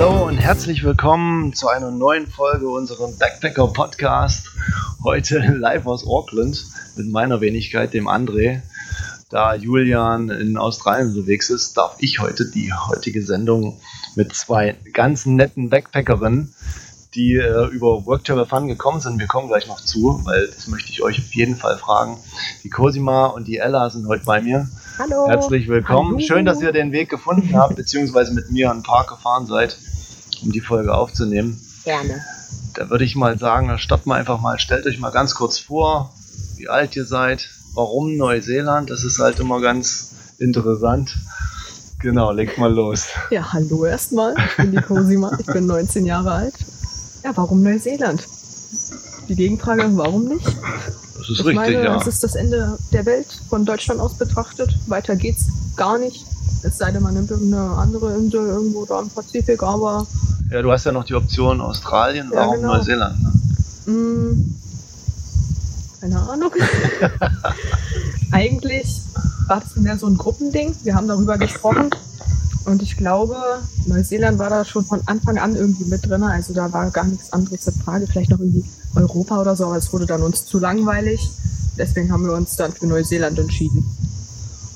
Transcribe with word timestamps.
Hallo 0.00 0.28
und 0.28 0.38
herzlich 0.38 0.84
willkommen 0.84 1.54
zu 1.54 1.66
einer 1.66 1.90
neuen 1.90 2.28
Folge 2.28 2.68
unserem 2.68 3.18
Backpacker 3.18 3.66
Podcast. 3.66 4.46
Heute 5.02 5.40
live 5.58 5.86
aus 5.86 6.06
Auckland 6.06 6.66
mit 6.94 7.08
meiner 7.08 7.40
Wenigkeit, 7.40 7.92
dem 7.94 8.06
André. 8.06 8.62
Da 9.28 9.56
Julian 9.56 10.30
in 10.30 10.56
Australien 10.56 11.08
unterwegs 11.08 11.50
ist, 11.50 11.76
darf 11.76 11.96
ich 11.98 12.20
heute 12.20 12.48
die 12.48 12.72
heutige 12.72 13.24
Sendung 13.24 13.80
mit 14.14 14.32
zwei 14.36 14.76
ganz 14.92 15.26
netten 15.26 15.68
Backpackerinnen, 15.68 16.54
die 17.16 17.34
äh, 17.34 17.66
über 17.66 18.06
Work 18.06 18.22
Travel 18.22 18.46
Fun 18.46 18.68
gekommen 18.68 19.00
sind. 19.00 19.18
Wir 19.18 19.26
kommen 19.26 19.48
gleich 19.48 19.66
noch 19.66 19.80
zu, 19.80 20.20
weil 20.22 20.46
das 20.46 20.68
möchte 20.68 20.92
ich 20.92 21.02
euch 21.02 21.18
auf 21.18 21.34
jeden 21.34 21.56
Fall 21.56 21.76
fragen. 21.76 22.18
Die 22.62 22.70
Cosima 22.70 23.26
und 23.26 23.48
die 23.48 23.56
Ella 23.56 23.90
sind 23.90 24.06
heute 24.06 24.24
bei 24.24 24.40
mir. 24.42 24.68
Hallo. 25.00 25.26
Herzlich 25.26 25.66
willkommen. 25.66 26.16
Hallo. 26.16 26.26
Schön, 26.26 26.44
dass 26.44 26.62
ihr 26.62 26.70
den 26.70 26.92
Weg 26.92 27.08
gefunden 27.08 27.56
habt, 27.56 27.74
beziehungsweise 27.74 28.32
mit 28.32 28.52
mir 28.52 28.70
in 28.70 28.78
den 28.78 28.82
Park 28.84 29.08
gefahren 29.08 29.46
seid, 29.46 29.76
um 30.42 30.52
die 30.52 30.60
Folge 30.60 30.94
aufzunehmen. 30.94 31.60
Gerne. 31.84 32.22
Da 32.74 32.90
würde 32.90 33.04
ich 33.04 33.16
mal 33.16 33.38
sagen, 33.38 33.68
da 33.68 33.78
starten 33.78 34.10
wir 34.10 34.14
einfach 34.14 34.40
mal. 34.40 34.58
Stellt 34.58 34.86
euch 34.86 34.98
mal 34.98 35.10
ganz 35.10 35.34
kurz 35.34 35.58
vor, 35.58 36.14
wie 36.56 36.68
alt 36.68 36.96
ihr 36.96 37.04
seid, 37.04 37.48
warum 37.74 38.16
Neuseeland. 38.16 38.90
Das 38.90 39.04
ist 39.04 39.18
halt 39.18 39.40
immer 39.40 39.60
ganz 39.60 40.12
interessant. 40.38 41.16
Genau, 42.00 42.30
legt 42.30 42.58
mal 42.58 42.72
los. 42.72 43.08
Ja, 43.30 43.52
hallo 43.52 43.84
erstmal. 43.84 44.34
Ich 44.38 44.56
bin 44.56 44.70
die 44.70 44.82
Cosima. 44.82 45.36
Ich 45.40 45.46
bin 45.46 45.66
19 45.66 46.06
Jahre 46.06 46.30
alt. 46.32 46.54
Ja, 47.24 47.36
warum 47.36 47.62
Neuseeland? 47.62 48.24
Die 49.28 49.34
Gegenfrage, 49.34 49.84
warum 49.96 50.28
nicht? 50.28 50.46
Das 50.46 51.28
ist 51.28 51.30
ich 51.30 51.38
richtig, 51.38 51.54
meine, 51.56 51.84
ja. 51.84 52.00
es 52.00 52.06
ist 52.06 52.22
das 52.22 52.34
Ende 52.36 52.78
der 52.92 53.04
Welt 53.04 53.26
von 53.48 53.64
Deutschland 53.64 54.00
aus 54.00 54.14
betrachtet. 54.14 54.74
Weiter 54.86 55.16
geht's 55.16 55.46
gar 55.76 55.98
nicht. 55.98 56.24
Es 56.62 56.78
sei 56.78 56.90
denn, 56.92 57.02
man 57.02 57.14
nimmt 57.14 57.30
irgendeine 57.30 57.70
andere 57.76 58.14
Insel 58.16 58.46
irgendwo 58.46 58.84
da 58.84 59.00
im 59.00 59.10
Pazifik, 59.10 59.62
aber 59.62 60.06
Ja, 60.50 60.62
du 60.62 60.72
hast 60.72 60.84
ja 60.84 60.92
noch 60.92 61.04
die 61.04 61.14
Option 61.14 61.60
Australien, 61.60 62.30
Ja, 62.32 62.40
warum 62.40 62.56
genau. 62.56 62.76
Neuseeland? 62.76 63.22
Ne? 63.22 63.32
mh, 63.86 64.36
keine 66.00 66.20
Ahnung. 66.20 66.50
Eigentlich 68.30 69.02
war 69.46 69.60
das 69.60 69.76
mehr 69.76 69.98
so 69.98 70.06
ein 70.06 70.16
Gruppending. 70.16 70.74
Wir 70.84 70.94
haben 70.94 71.08
darüber 71.08 71.36
gesprochen. 71.38 71.90
Und 72.64 72.82
ich 72.82 72.96
glaube, 72.96 73.36
Neuseeland 73.86 74.38
war 74.38 74.50
da 74.50 74.64
schon 74.64 74.84
von 74.84 75.00
Anfang 75.06 75.38
an 75.38 75.56
irgendwie 75.56 75.84
mit 75.84 76.06
drin. 76.08 76.22
Also 76.22 76.52
da 76.52 76.72
war 76.72 76.90
gar 76.90 77.04
nichts 77.04 77.32
anderes 77.32 77.66
in 77.66 77.74
Frage. 77.74 78.06
Vielleicht 78.06 78.30
noch 78.30 78.38
irgendwie 78.40 78.64
Europa 78.94 79.40
oder 79.40 79.56
so, 79.56 79.66
aber 79.66 79.76
es 79.76 79.92
wurde 79.92 80.06
dann 80.06 80.22
uns 80.22 80.44
zu 80.46 80.58
langweilig. 80.58 81.30
Deswegen 81.76 82.12
haben 82.12 82.24
wir 82.24 82.34
uns 82.34 82.56
dann 82.56 82.72
für 82.72 82.86
Neuseeland 82.86 83.38
entschieden. 83.38 83.84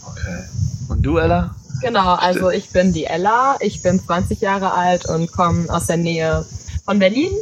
Okay. 0.06 0.44
Und 0.88 1.02
du, 1.02 1.18
Ella? 1.18 1.54
Genau, 1.82 2.14
also 2.18 2.50
ich 2.50 2.70
bin 2.70 2.92
die 2.92 3.04
Ella, 3.04 3.56
ich 3.60 3.82
bin 3.82 4.02
20 4.02 4.40
Jahre 4.40 4.72
alt 4.72 5.06
und 5.06 5.32
komme 5.32 5.68
aus 5.68 5.86
der 5.86 5.98
Nähe 5.98 6.46
von 6.84 6.98
Berlin. 6.98 7.32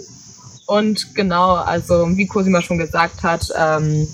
Und 0.67 1.15
genau, 1.15 1.55
also 1.55 2.17
wie 2.17 2.27
Cosima 2.27 2.63
schon 2.63 2.79
gesagt 2.79 3.23
hat, 3.23 3.49
ähm, 3.57 4.09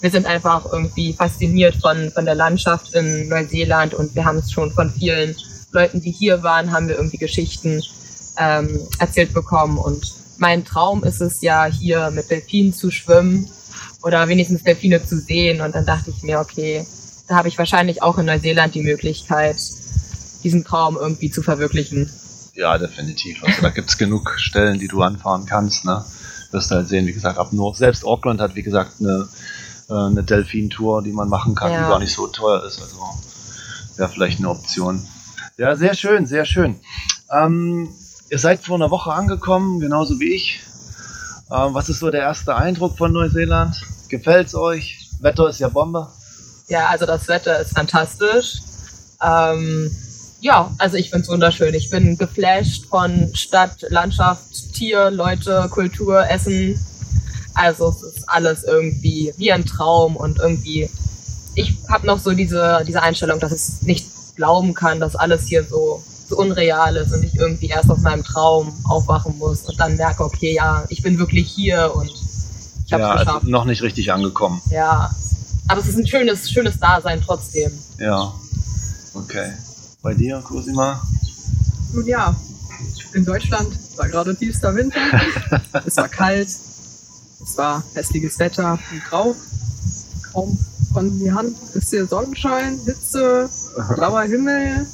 wir 0.00 0.10
sind 0.10 0.26
einfach 0.26 0.64
irgendwie 0.72 1.12
fasziniert 1.12 1.76
von, 1.76 2.10
von 2.10 2.24
der 2.24 2.34
Landschaft 2.34 2.94
in 2.94 3.28
Neuseeland 3.28 3.94
und 3.94 4.14
wir 4.14 4.24
haben 4.24 4.38
es 4.38 4.50
schon 4.50 4.72
von 4.72 4.90
vielen 4.90 5.36
Leuten, 5.70 6.00
die 6.00 6.10
hier 6.10 6.42
waren, 6.42 6.72
haben 6.72 6.88
wir 6.88 6.96
irgendwie 6.96 7.18
Geschichten 7.18 7.82
ähm, 8.38 8.80
erzählt 8.98 9.32
bekommen. 9.32 9.78
Und 9.78 10.14
mein 10.38 10.64
Traum 10.64 11.04
ist 11.04 11.20
es 11.20 11.40
ja, 11.40 11.64
hier 11.66 12.10
mit 12.10 12.30
Delfinen 12.30 12.72
zu 12.72 12.90
schwimmen 12.90 13.48
oder 14.02 14.28
wenigstens 14.28 14.62
Delfine 14.62 15.04
zu 15.04 15.18
sehen. 15.18 15.60
Und 15.60 15.74
dann 15.74 15.86
dachte 15.86 16.10
ich 16.10 16.22
mir, 16.22 16.40
okay, 16.40 16.84
habe 17.34 17.48
ich 17.48 17.58
wahrscheinlich 17.58 18.02
auch 18.02 18.18
in 18.18 18.26
Neuseeland 18.26 18.74
die 18.74 18.82
Möglichkeit, 18.82 19.56
diesen 20.44 20.64
Traum 20.64 20.96
irgendwie 20.96 21.30
zu 21.30 21.42
verwirklichen. 21.42 22.10
Ja, 22.54 22.76
definitiv. 22.78 23.42
Also 23.44 23.62
da 23.62 23.70
gibt 23.70 23.88
es 23.90 23.98
genug 23.98 24.34
Stellen, 24.38 24.78
die 24.78 24.88
du 24.88 25.02
anfahren 25.02 25.46
kannst. 25.46 25.84
Ne? 25.84 26.04
Wirst 26.50 26.70
halt 26.70 26.88
sehen, 26.88 27.06
wie 27.06 27.12
gesagt, 27.12 27.38
ab 27.38 27.52
nur. 27.52 27.74
Selbst 27.74 28.04
Auckland 28.04 28.40
hat, 28.40 28.54
wie 28.54 28.62
gesagt, 28.62 28.94
eine, 29.00 29.28
äh, 29.88 29.94
eine 29.94 30.22
Delfin-Tour, 30.22 31.02
die 31.02 31.12
man 31.12 31.28
machen 31.28 31.54
kann, 31.54 31.72
Ja. 31.72 31.84
die 31.84 31.88
gar 31.88 31.98
nicht 31.98 32.12
so 32.14 32.26
teuer 32.26 32.62
ist. 32.64 32.80
Also 32.82 32.98
wäre 33.96 34.08
vielleicht 34.10 34.38
eine 34.38 34.50
Option. 34.50 35.02
Ja, 35.56 35.76
sehr 35.76 35.94
schön, 35.94 36.26
sehr 36.26 36.44
schön. 36.44 36.80
Ähm, 37.30 37.88
ihr 38.30 38.38
seid 38.38 38.64
vor 38.64 38.76
einer 38.76 38.90
Woche 38.90 39.12
angekommen, 39.12 39.80
genauso 39.80 40.18
wie 40.20 40.34
ich. 40.34 40.60
Ähm, 41.50 41.72
was 41.74 41.88
ist 41.88 42.00
so 42.00 42.10
der 42.10 42.20
erste 42.22 42.56
Eindruck 42.56 42.98
von 42.98 43.12
Neuseeland? 43.12 43.80
Gefällt's 44.08 44.54
euch? 44.54 45.08
Wetter 45.20 45.48
ist 45.48 45.60
ja 45.60 45.68
Bombe. 45.68 46.08
Ja, 46.72 46.86
also 46.86 47.04
das 47.04 47.28
Wetter 47.28 47.60
ist 47.60 47.74
fantastisch. 47.74 48.62
Ähm, 49.22 49.94
ja, 50.40 50.70
also 50.78 50.96
ich 50.96 51.10
finde 51.10 51.24
es 51.24 51.28
wunderschön. 51.28 51.74
Ich 51.74 51.90
bin 51.90 52.16
geflasht 52.16 52.86
von 52.86 53.28
Stadt, 53.34 53.84
Landschaft, 53.90 54.72
Tier, 54.72 55.10
Leute, 55.10 55.68
Kultur, 55.70 56.26
Essen. 56.30 56.82
Also 57.52 57.90
es 57.90 58.02
ist 58.02 58.26
alles 58.26 58.64
irgendwie 58.64 59.34
wie 59.36 59.52
ein 59.52 59.66
Traum 59.66 60.16
und 60.16 60.38
irgendwie, 60.38 60.88
ich 61.56 61.76
habe 61.90 62.06
noch 62.06 62.18
so 62.18 62.30
diese, 62.32 62.82
diese 62.88 63.02
Einstellung, 63.02 63.38
dass 63.38 63.52
ich 63.52 63.86
nicht 63.86 64.06
glauben 64.36 64.72
kann, 64.72 64.98
dass 64.98 65.14
alles 65.14 65.48
hier 65.48 65.64
so, 65.64 66.02
so 66.26 66.38
unreal 66.38 66.96
ist 66.96 67.12
und 67.12 67.22
ich 67.22 67.34
irgendwie 67.34 67.66
erst 67.66 67.90
aus 67.90 68.00
meinem 68.00 68.24
Traum 68.24 68.72
aufwachen 68.84 69.36
muss 69.36 69.60
und 69.68 69.78
dann 69.78 69.96
merke, 69.96 70.24
okay, 70.24 70.54
ja, 70.54 70.86
ich 70.88 71.02
bin 71.02 71.18
wirklich 71.18 71.50
hier 71.50 71.92
und 71.94 72.10
ich 72.86 72.92
habe 72.94 73.02
es 73.02 73.08
ja, 73.08 73.12
geschafft. 73.12 73.36
also 73.42 73.48
noch 73.50 73.66
nicht 73.66 73.82
richtig 73.82 74.10
angekommen. 74.10 74.62
Ja. 74.70 75.10
Aber 75.68 75.80
es 75.80 75.88
ist 75.88 75.98
ein 75.98 76.06
schönes, 76.06 76.50
schönes 76.50 76.78
Dasein 76.78 77.20
trotzdem. 77.20 77.72
Ja. 77.98 78.32
Okay. 79.14 79.52
Bei 80.02 80.14
dir, 80.14 80.40
Cosima? 80.40 81.00
Nun 81.92 82.06
ja, 82.06 82.34
in 83.12 83.24
Deutschland 83.24 83.68
war 83.96 84.08
gerade 84.08 84.34
tiefster 84.34 84.74
Winter. 84.74 85.00
es 85.86 85.96
war 85.96 86.08
kalt. 86.08 86.48
Es 86.48 87.56
war 87.56 87.82
hässliches 87.94 88.38
Wetter 88.38 88.78
und 88.90 89.04
grau. 89.04 89.36
Kaum 90.32 90.58
von 90.92 91.18
die 91.18 91.32
Hand. 91.32 91.56
Bisschen 91.72 92.08
Sonnenschein, 92.08 92.78
Hitze, 92.84 93.48
blauer 93.94 94.22
Himmel. 94.22 94.86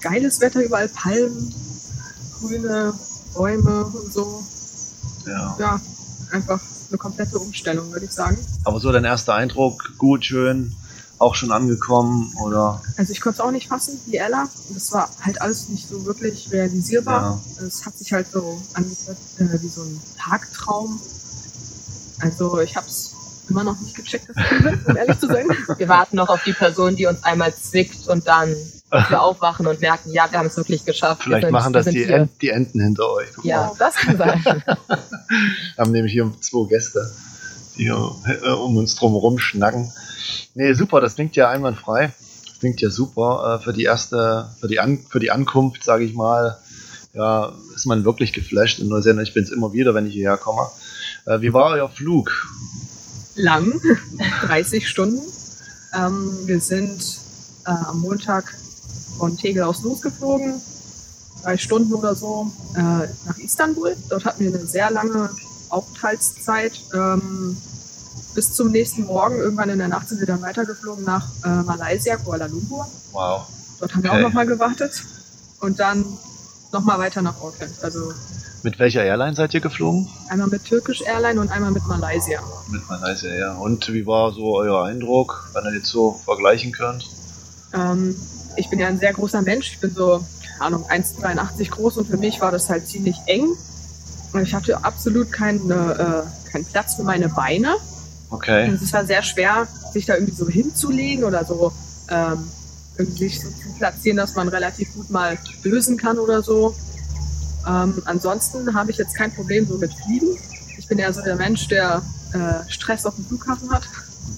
Geiles 0.00 0.40
Wetter, 0.40 0.62
überall 0.62 0.88
Palmen, 0.88 1.54
grüne 2.38 2.94
Bäume 3.34 3.84
und 3.84 4.12
so. 4.12 4.42
Ja. 5.26 5.56
Ja, 5.58 5.80
einfach 6.30 6.60
eine 6.90 6.98
komplette 6.98 7.38
Umstellung, 7.38 7.92
würde 7.92 8.06
ich 8.06 8.12
sagen. 8.12 8.38
Aber 8.64 8.80
so 8.80 8.90
dein 8.92 9.04
erster 9.04 9.34
Eindruck, 9.34 9.92
gut, 9.98 10.24
schön, 10.24 10.74
auch 11.18 11.34
schon 11.34 11.52
angekommen 11.52 12.32
oder? 12.42 12.80
Also 12.96 13.12
ich 13.12 13.20
konnte 13.20 13.36
es 13.36 13.40
auch 13.40 13.50
nicht 13.50 13.68
fassen, 13.68 13.98
wie 14.06 14.16
Ella. 14.16 14.48
Das 14.72 14.92
war 14.92 15.10
halt 15.20 15.40
alles 15.42 15.68
nicht 15.68 15.88
so 15.88 16.04
wirklich 16.04 16.50
realisierbar. 16.52 17.42
Es 17.64 17.84
hat 17.84 17.98
sich 17.98 18.12
halt 18.12 18.30
so 18.30 18.60
angehört 18.74 19.18
äh, 19.38 19.62
wie 19.62 19.68
so 19.68 19.82
ein 19.82 20.00
Tagtraum. 20.16 21.00
Also 22.20 22.60
ich 22.60 22.76
habe 22.76 22.86
es 22.86 23.14
immer 23.48 23.64
noch 23.64 23.80
nicht 23.80 23.94
gecheckt, 23.94 24.28
das 24.28 24.36
Gefühl, 24.36 24.80
um 24.86 24.96
ehrlich 24.96 25.18
zu 25.18 25.26
sein. 25.26 25.46
Wir 25.76 25.88
warten 25.88 26.16
noch 26.16 26.28
auf 26.28 26.42
die 26.44 26.52
Person, 26.52 26.96
die 26.96 27.06
uns 27.06 27.22
einmal 27.24 27.54
zwickt 27.54 28.08
und 28.08 28.26
dann 28.26 28.54
wir 28.90 29.20
aufwachen 29.22 29.66
und 29.66 29.80
merken, 29.80 30.10
ja, 30.12 30.26
wir 30.30 30.38
haben 30.38 30.46
es 30.46 30.56
wirklich 30.56 30.84
geschafft. 30.84 31.20
Wir 31.20 31.24
Vielleicht 31.24 31.44
sind- 31.44 31.52
machen 31.52 31.72
wir 31.74 31.78
das 31.78 31.84
sind 31.84 31.94
die. 31.94 32.04
Ent, 32.04 32.30
die 32.40 32.48
Enten 32.50 32.80
hinter 32.80 33.10
euch. 33.10 33.28
Guck 33.34 33.44
Ja, 33.44 33.66
mal. 33.66 33.72
das 33.78 33.94
kann 33.96 34.16
sein. 34.16 34.42
Wir 34.44 34.64
haben 35.78 35.92
nämlich 35.92 36.12
hier 36.12 36.30
zwei 36.40 36.68
Gäste, 36.68 37.10
die 37.76 37.84
hier 37.84 38.10
äh, 38.42 38.48
um 38.50 38.76
uns 38.76 38.94
drum 38.96 39.12
herum 39.12 39.38
schnacken. 39.38 39.92
Nee, 40.54 40.72
super, 40.72 41.00
das 41.00 41.14
klingt 41.16 41.36
ja 41.36 41.48
einwandfrei. 41.50 42.12
Das 42.46 42.58
klingt 42.60 42.80
ja 42.80 42.90
super. 42.90 43.58
Äh, 43.60 43.64
für 43.64 43.72
die 43.72 43.84
erste, 43.84 44.48
für 44.60 44.68
die, 44.68 44.80
An 44.80 44.98
für 45.08 45.20
die 45.20 45.30
Ankunft, 45.30 45.84
sage 45.84 46.04
ich 46.04 46.14
mal, 46.14 46.56
ja, 47.14 47.52
ist 47.74 47.86
man 47.86 48.04
wirklich 48.04 48.32
geflasht 48.32 48.78
in 48.78 48.88
Neuseeland. 48.88 49.26
Ich 49.28 49.34
bin 49.34 49.44
es 49.44 49.50
immer 49.50 49.72
wieder, 49.72 49.94
wenn 49.94 50.06
ich 50.06 50.14
hierher 50.14 50.36
komme. 50.38 50.66
Äh, 51.26 51.40
wie 51.40 51.52
war 51.52 51.70
euer 51.72 51.88
Flug? 51.88 52.30
Lang, 53.36 53.80
30 54.46 54.88
Stunden. 54.88 55.20
Ähm, 55.94 56.30
wir 56.46 56.60
sind 56.60 57.02
äh, 57.66 57.70
am 57.70 58.00
Montag 58.00 58.54
von 59.18 59.36
Tegel 59.36 59.64
aus 59.64 59.82
losgeflogen. 59.82 60.54
Drei 61.42 61.56
Stunden 61.56 61.92
oder 61.94 62.14
so 62.14 62.50
äh, 62.74 62.80
nach 63.26 63.38
Istanbul. 63.38 63.96
Dort 64.08 64.24
hatten 64.24 64.40
wir 64.44 64.48
eine 64.54 64.66
sehr 64.66 64.90
lange 64.90 65.30
Aufenthaltszeit. 65.68 66.72
Ähm, 66.94 67.56
bis 68.34 68.52
zum 68.54 68.70
nächsten 68.70 69.04
Morgen, 69.04 69.36
irgendwann 69.36 69.68
in 69.68 69.78
der 69.78 69.88
Nacht, 69.88 70.08
sind 70.08 70.20
wir 70.20 70.26
dann 70.26 70.42
weitergeflogen 70.42 71.04
nach 71.04 71.26
äh, 71.44 71.48
Malaysia, 71.62 72.16
Kuala 72.16 72.46
Lumpur. 72.46 72.86
Wow. 73.12 73.42
Dort 73.80 73.94
haben 73.94 74.02
wir 74.02 74.10
Okay. 74.10 74.18
auch 74.18 74.28
nochmal 74.28 74.46
gewartet. 74.46 75.02
Und 75.60 75.80
dann 75.80 76.04
nochmal 76.72 76.98
weiter 76.98 77.20
nach 77.22 77.40
Auckland. 77.40 77.72
Also 77.82 78.12
Mit 78.62 78.78
welcher 78.78 79.02
Airline 79.04 79.34
seid 79.34 79.54
ihr 79.54 79.60
geflogen? 79.60 80.08
einmal 80.28 80.48
mit 80.48 80.64
Turkish 80.64 81.00
Airline 81.02 81.40
und 81.40 81.50
einmal 81.50 81.70
mit 81.72 81.84
Malaysia. 81.86 82.40
Mit 82.68 82.88
Malaysia, 82.88 83.30
ja. 83.34 83.54
Und 83.54 83.92
wie 83.92 84.06
war 84.06 84.32
so 84.32 84.56
euer 84.56 84.84
Eindruck, 84.84 85.48
wenn 85.54 85.64
ihr 85.64 85.74
jetzt 85.78 85.88
so 85.88 86.20
vergleichen 86.24 86.70
könnt? 86.72 87.08
Ähm, 87.74 88.14
ich 88.58 88.68
bin 88.68 88.78
ja 88.78 88.88
ein 88.88 88.98
sehr 88.98 89.12
großer 89.12 89.42
Mensch. 89.42 89.72
Ich 89.72 89.80
bin 89.80 89.94
so, 89.94 90.24
keine 90.42 90.60
Ahnung, 90.60 90.84
1,83 90.88 91.70
groß 91.70 91.98
und 91.98 92.08
für 92.08 92.16
mich 92.16 92.40
war 92.40 92.50
das 92.50 92.68
halt 92.68 92.86
ziemlich 92.86 93.16
eng. 93.26 93.48
Und 94.32 94.42
ich 94.42 94.54
hatte 94.54 94.84
absolut 94.84 95.32
keinen, 95.32 95.70
äh, 95.70 96.22
keinen 96.50 96.64
Platz 96.66 96.96
für 96.96 97.04
meine 97.04 97.28
Beine. 97.28 97.76
Okay. 98.30 98.68
Und 98.68 98.82
es 98.82 98.92
war 98.92 99.06
sehr 99.06 99.22
schwer, 99.22 99.66
sich 99.92 100.04
da 100.04 100.14
irgendwie 100.14 100.34
so 100.34 100.48
hinzulegen 100.48 101.24
oder 101.24 101.44
so 101.44 101.72
ähm, 102.10 102.44
irgendwie 102.98 103.28
sich 103.28 103.40
so 103.40 103.48
zu 103.48 103.78
platzieren, 103.78 104.16
dass 104.16 104.34
man 104.34 104.48
relativ 104.48 104.92
gut 104.94 105.10
mal 105.10 105.38
lösen 105.62 105.96
kann 105.96 106.18
oder 106.18 106.42
so. 106.42 106.74
Ähm, 107.66 108.02
ansonsten 108.04 108.74
habe 108.74 108.90
ich 108.90 108.98
jetzt 108.98 109.14
kein 109.14 109.32
Problem 109.32 109.66
so 109.66 109.78
mit 109.78 109.92
Fliegen. 109.94 110.36
Ich 110.76 110.86
bin 110.88 110.98
eher 110.98 111.12
so 111.12 111.22
der 111.22 111.36
Mensch, 111.36 111.68
der 111.68 112.02
äh, 112.32 112.70
Stress 112.70 113.06
auf 113.06 113.14
dem 113.14 113.24
Flughafen 113.24 113.70
hat. 113.70 113.84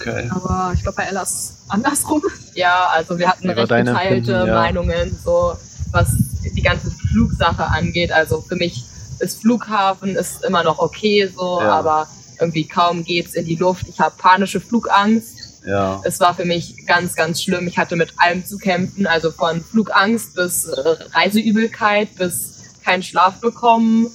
Okay. 0.00 0.30
Aber 0.34 0.72
ich 0.74 0.82
glaube, 0.82 0.96
bei 0.96 1.04
Ella 1.04 1.22
ist 1.22 1.30
es 1.32 1.54
andersrum. 1.68 2.22
Ja, 2.54 2.88
also 2.92 3.18
wir 3.18 3.28
hatten 3.28 3.48
recht 3.50 3.68
geteilte 3.68 4.32
ja. 4.32 4.46
Meinungen, 4.46 5.16
so 5.24 5.54
was 5.92 6.08
die 6.54 6.62
ganze 6.62 6.90
Flugsache 6.90 7.66
angeht. 7.66 8.12
Also 8.12 8.40
für 8.40 8.56
mich 8.56 8.84
ist 9.18 9.40
Flughafen 9.42 10.16
ist 10.16 10.44
immer 10.44 10.62
noch 10.62 10.78
okay 10.78 11.30
so, 11.34 11.60
Ja. 11.60 11.72
aber 11.72 12.08
irgendwie 12.40 12.66
kaum 12.66 13.04
geht's 13.04 13.34
in 13.34 13.44
die 13.44 13.56
Luft. 13.56 13.86
Ich 13.88 14.00
habe 14.00 14.14
panische 14.16 14.60
Flugangst. 14.60 15.62
Ja. 15.66 16.00
Es 16.04 16.20
war 16.20 16.34
für 16.34 16.46
mich 16.46 16.86
ganz, 16.86 17.14
ganz 17.14 17.42
schlimm. 17.42 17.68
Ich 17.68 17.76
hatte 17.76 17.96
mit 17.96 18.14
allem 18.16 18.46
zu 18.46 18.56
kämpfen, 18.56 19.06
also 19.06 19.30
von 19.30 19.62
Flugangst 19.62 20.34
bis 20.34 20.66
Reiseübelkeit 21.12 22.14
bis 22.16 22.54
keinen 22.82 23.02
Schlaf 23.02 23.40
bekommen. 23.40 24.10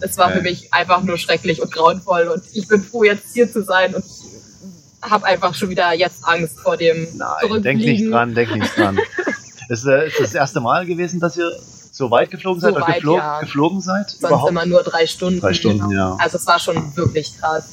Es 0.00 0.16
war 0.16 0.28
Okay. 0.28 0.36
für 0.38 0.42
mich 0.44 0.72
einfach 0.72 1.02
nur 1.02 1.18
schrecklich 1.18 1.60
und 1.60 1.72
grauenvoll 1.72 2.28
und 2.28 2.42
ich 2.54 2.68
bin 2.68 2.82
froh, 2.82 3.04
jetzt 3.04 3.34
hier 3.34 3.52
zu 3.52 3.62
sein 3.64 3.94
und 3.94 4.04
ich 4.04 4.37
habe 5.02 5.24
einfach 5.26 5.54
schon 5.54 5.70
wieder 5.70 5.92
jetzt 5.92 6.26
Angst 6.26 6.60
vor 6.60 6.76
dem 6.76 7.06
Nein, 7.16 7.62
denk 7.62 7.80
nicht 7.80 8.10
dran, 8.10 8.34
denk 8.34 8.54
nicht 8.54 8.76
dran. 8.76 8.98
ist, 9.68 9.86
äh, 9.86 10.08
ist 10.08 10.20
das 10.20 10.34
erste 10.34 10.60
Mal 10.60 10.86
gewesen, 10.86 11.20
dass 11.20 11.36
ihr 11.36 11.50
so 11.92 12.10
weit 12.10 12.30
geflogen 12.30 12.60
seid 12.60 12.72
So 12.72 12.76
oder 12.76 12.86
weit, 12.86 12.96
geflo 12.96 13.16
ja. 13.16 13.40
geflogen 13.40 13.80
seid? 13.80 14.10
Sonst 14.10 14.48
immer 14.48 14.66
nur 14.66 14.82
drei 14.82 15.06
Stunden. 15.06 15.40
Drei 15.40 15.54
Stunden, 15.54 15.90
ja. 15.90 16.16
Also 16.18 16.38
es 16.38 16.46
war 16.46 16.58
schon 16.58 16.96
wirklich 16.96 17.36
krass. 17.38 17.64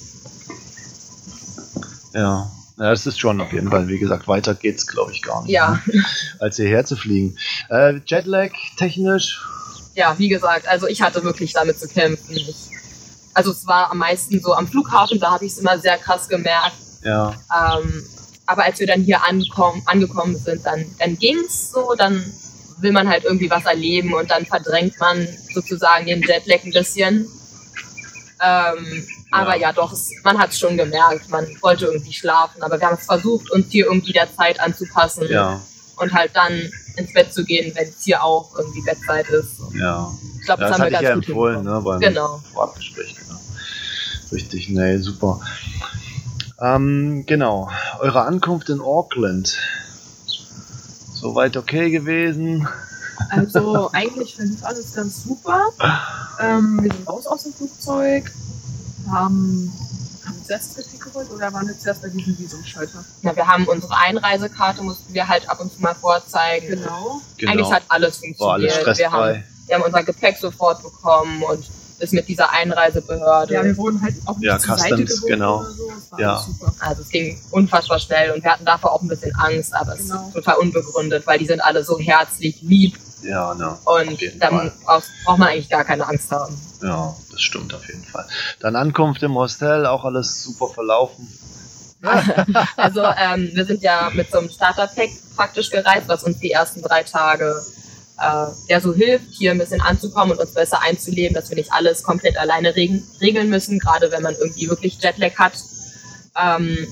Ja. 2.13 2.51
Ja, 2.77 2.89
das 2.89 3.07
ist 3.07 3.17
schon 3.17 3.39
auf 3.39 3.53
jeden 3.53 3.69
Fall, 3.69 3.87
wie 3.87 3.99
gesagt, 3.99 4.27
weiter 4.27 4.53
geht's, 4.53 4.85
glaube 4.85 5.13
ich, 5.13 5.21
gar 5.21 5.43
nicht. 5.43 5.51
Ja, 5.51 5.79
ne? 5.85 6.03
Als 6.39 6.57
hierher 6.57 6.83
zu 6.83 6.97
fliegen. 6.97 7.37
Äh, 7.69 8.01
Jetlag 8.05 8.51
technisch, 8.77 9.39
ja, 9.95 10.13
wie 10.19 10.27
gesagt, 10.27 10.67
also 10.67 10.87
ich 10.87 11.01
hatte 11.01 11.23
wirklich 11.23 11.53
damit 11.53 11.79
zu 11.79 11.87
kämpfen. 11.87 12.35
Ich, 12.35 12.69
also 13.33 13.51
es 13.51 13.65
war 13.65 13.91
am 13.91 13.97
meisten 13.97 14.41
so 14.41 14.53
am 14.53 14.67
Flughafen, 14.67 15.19
da 15.19 15.31
habe 15.31 15.45
ich 15.45 15.53
es 15.53 15.57
immer 15.57 15.79
sehr 15.79 15.97
krass 15.97 16.27
gemerkt. 16.27 16.75
Ja. 17.05 17.33
Ähm, 17.55 18.03
aber 18.47 18.63
als 18.65 18.79
wir 18.79 18.87
dann 18.87 19.01
hier 19.01 19.23
ankommen, 19.25 19.81
angekommen 19.85 20.35
sind, 20.35 20.65
dann, 20.65 20.85
dann 20.99 21.17
ging's 21.17 21.71
so, 21.71 21.93
dann 21.97 22.23
will 22.79 22.91
man 22.91 23.07
halt 23.07 23.23
irgendwie 23.23 23.49
was 23.49 23.65
erleben 23.65 24.13
und 24.13 24.29
dann 24.29 24.45
verdrängt 24.45 24.99
man 24.99 25.25
sozusagen 25.53 26.05
den 26.05 26.21
Jetlag 26.21 26.63
ein 26.63 26.71
bisschen. 26.73 27.25
Ähm, 28.43 29.07
aber 29.31 29.55
ja, 29.55 29.71
doch, 29.71 29.91
es, 29.93 30.11
man 30.23 30.37
hat 30.37 30.51
es 30.51 30.59
schon 30.59 30.77
gemerkt, 30.77 31.29
man 31.29 31.47
wollte 31.61 31.85
irgendwie 31.85 32.13
schlafen, 32.13 32.61
aber 32.61 32.79
wir 32.79 32.87
haben 32.87 32.97
es 32.99 33.05
versucht, 33.05 33.49
uns 33.51 33.71
hier 33.71 33.85
irgendwie 33.85 34.11
der 34.11 34.27
Zeit 34.35 34.59
anzupassen 34.59 35.25
Ja, 35.29 35.61
und 35.97 36.13
halt 36.13 36.31
dann 36.35 36.51
ins 36.97 37.13
Bett 37.13 37.33
zu 37.33 37.43
gehen, 37.45 37.73
wenn 37.75 37.87
es 37.87 38.03
hier 38.03 38.21
auch 38.23 38.55
irgendwie 38.57 38.81
Bettzeit 38.81 39.27
ist. 39.29 39.59
ja. 39.73 40.11
Ich 40.39 40.45
glaube, 40.45 40.61
ja 40.63 40.69
das, 40.69 40.77
das 40.77 40.79
haben 40.79 40.91
wir 40.91 40.97
hatte 40.97 41.05
ich 41.05 41.09
ganz 41.09 41.09
ja 41.09 41.15
gut 41.15 41.27
empfohlen, 41.29 41.63
ne, 41.63 41.81
beim 41.83 41.99
Genau. 41.99 42.41
Vorabgespräch. 42.53 43.15
Genau. 43.15 43.39
Richtig, 44.31 44.69
nee, 44.69 44.97
super. 44.97 45.39
Ähm, 46.61 47.25
genau, 47.25 47.69
eure 47.99 48.21
Ankunft 48.23 48.69
in 48.69 48.79
Auckland. 48.79 49.57
Soweit 51.13 51.57
okay 51.57 51.89
gewesen. 51.89 52.67
Also 53.29 53.89
eigentlich 53.91 54.35
verlief 54.35 54.63
alles 54.63 54.93
ganz 54.93 55.23
super. 55.23 55.69
Ähm, 56.39 56.79
wir 56.81 56.91
sind 56.91 57.07
raus 57.07 57.27
aus 57.27 57.43
dem 57.43 57.53
Flugzeug, 57.53 58.31
haben, 59.09 59.71
haben 60.25 60.35
wir 60.35 60.43
zuerst 60.43 60.75
Ticket 60.75 61.01
geholt 61.01 61.31
oder 61.31 61.51
waren 61.53 61.67
wir 61.67 61.77
zuerst 61.77 62.01
bei 62.01 62.09
diesem 62.09 62.37
Visumschalter? 62.37 63.03
Ja, 63.21 63.35
wir 63.35 63.47
haben 63.47 63.65
unsere 63.67 63.95
Einreisekarte, 63.97 64.81
mussten 64.81 65.13
wir 65.13 65.27
halt 65.27 65.49
ab 65.49 65.59
und 65.61 65.73
zu 65.73 65.81
mal 65.81 65.95
vorzeigen. 65.95 66.67
Genau. 66.67 67.21
Genau. 67.37 67.51
Eigentlich 67.51 67.71
hat 67.71 67.83
alles 67.87 68.17
funktioniert. 68.17 68.39
War 68.39 68.53
alles 68.53 68.75
wir, 68.75 68.81
stressfrei. 68.81 69.09
haben, 69.09 69.43
wir 69.67 69.75
haben 69.75 69.83
unser 69.83 70.03
Gepäck 70.03 70.37
sofort 70.37 70.83
bekommen 70.83 71.43
und 71.43 71.65
ist 71.99 72.13
mit 72.13 72.27
dieser 72.27 72.51
Einreisebehörde. 72.51 73.53
Ja, 73.53 73.63
wir 73.63 73.75
wurden 73.77 74.01
halt 74.01 74.15
auch 74.25 74.37
Ja, 74.39 74.57
zur 74.59 74.77
Seite 74.77 74.95
Customs, 74.95 75.15
geholt 75.21 75.31
genau. 75.33 75.59
oder 75.59 75.71
so. 75.71 75.91
Ja. 76.17 76.33
alles 76.33 76.45
super. 76.45 76.73
also 76.79 77.01
es 77.01 77.09
ging 77.09 77.39
unfassbar 77.51 77.99
schnell 77.99 78.31
und 78.31 78.43
wir 78.43 78.51
hatten 78.51 78.65
davor 78.65 78.91
auch 78.93 79.01
ein 79.01 79.07
bisschen 79.07 79.33
Angst, 79.35 79.73
aber 79.75 79.93
es 79.93 80.07
Genau. 80.07 80.27
ist 80.27 80.33
total 80.33 80.55
unbegründet, 80.57 81.25
weil 81.27 81.39
die 81.39 81.45
sind 81.45 81.61
alle 81.61 81.83
so 81.83 81.97
herzlich 81.99 82.61
lieb 82.61 82.97
Ja, 83.23 83.53
ne. 83.55 83.77
und 83.85 84.19
dann 84.39 84.71
braucht 84.85 85.07
man 85.39 85.43
eigentlich 85.49 85.69
gar 85.69 85.83
keine 85.83 86.07
Angst 86.07 86.31
haben. 86.31 86.55
Ja, 86.81 87.15
das 87.31 87.41
stimmt 87.41 87.73
auf 87.73 87.87
jeden 87.87 88.03
Fall. 88.03 88.25
Dann 88.59 88.75
Ankunft 88.75 89.23
im 89.23 89.33
Hostel, 89.35 89.85
auch 89.85 90.03
alles 90.05 90.43
super 90.43 90.67
verlaufen. 90.69 91.27
Also 92.77 93.01
ähm, 93.03 93.49
wir 93.53 93.65
sind 93.65 93.81
ja 93.81 94.11
mit 94.13 94.29
so 94.31 94.37
einem 94.37 94.49
Starter-Pack 94.49 95.09
praktisch 95.35 95.71
gereist, 95.71 96.07
was 96.07 96.23
uns 96.23 96.37
die 96.39 96.51
ersten 96.51 96.81
drei 96.83 97.01
Tage 97.03 97.55
äh, 98.19 98.47
ja 98.69 98.79
so 98.79 98.93
hilft, 98.93 99.33
hier 99.33 99.51
ein 99.51 99.57
bisschen 99.57 99.81
anzukommen 99.81 100.31
und 100.31 100.39
uns 100.39 100.53
besser 100.53 100.81
einzuleben, 100.81 101.33
dass 101.33 101.49
wir 101.49 101.57
nicht 101.57 101.71
alles 101.73 102.03
komplett 102.03 102.37
alleine 102.37 102.75
reg 102.75 103.01
regeln 103.21 103.49
müssen, 103.49 103.79
gerade 103.79 104.11
wenn 104.11 104.23
man 104.23 104.35
irgendwie 104.35 104.69
wirklich 104.69 104.97
Jetlag 105.01 105.35
hat. 105.35 105.53
Ähm, 106.37 106.87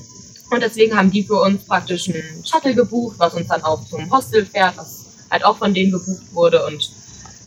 und 0.50 0.62
deswegen 0.62 0.96
haben 0.96 1.10
die 1.10 1.24
für 1.24 1.40
uns 1.40 1.64
praktisch 1.64 2.08
einen 2.08 2.44
Shuttle 2.44 2.74
gebucht, 2.74 3.16
was 3.18 3.34
uns 3.34 3.48
dann 3.48 3.62
auch 3.62 3.84
zum 3.88 4.10
Hostel 4.10 4.46
fährt, 4.46 4.76
was 4.76 5.06
halt 5.30 5.44
auch 5.44 5.58
von 5.58 5.74
denen 5.74 5.92
gebucht 5.92 6.32
wurde 6.32 6.64
und 6.66 6.90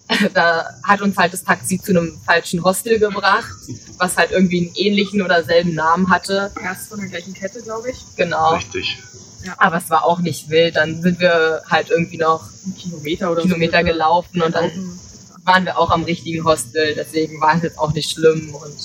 da 0.33 0.65
hat 0.83 1.01
uns 1.01 1.17
halt 1.17 1.33
das 1.33 1.43
Taxi 1.43 1.79
zu 1.79 1.91
einem 1.91 2.17
falschen 2.25 2.63
Hostel 2.63 2.97
gebracht, 2.97 3.53
was 3.97 4.15
halt 4.15 4.31
irgendwie 4.31 4.67
einen 4.67 4.75
ähnlichen 4.75 5.21
oder 5.21 5.43
selben 5.43 5.73
Namen 5.73 6.09
hatte. 6.09 6.51
Erst 6.63 6.89
von 6.89 6.99
der 6.99 7.09
gleichen 7.09 7.33
Kette, 7.33 7.61
glaube 7.61 7.91
ich. 7.91 7.97
Genau. 8.15 8.53
Richtig. 8.53 8.97
Aber 9.57 9.77
es 9.77 9.89
war 9.89 10.05
auch 10.05 10.19
nicht 10.19 10.49
wild. 10.49 10.75
Dann 10.75 11.01
sind 11.01 11.19
wir 11.19 11.61
halt 11.69 11.89
irgendwie 11.89 12.17
noch 12.17 12.43
Kilometer 12.77 13.31
oder 13.31 13.41
Kilometer 13.41 13.79
so. 13.79 13.85
gelaufen 13.85 14.41
und 14.41 14.53
dann 14.55 14.71
waren 15.43 15.65
wir 15.65 15.77
auch 15.79 15.91
am 15.91 16.03
richtigen 16.03 16.43
Hostel. 16.43 16.93
Deswegen 16.95 17.39
war 17.39 17.55
es 17.55 17.63
jetzt 17.63 17.79
auch 17.79 17.93
nicht 17.93 18.11
schlimm. 18.11 18.53
Und 18.53 18.75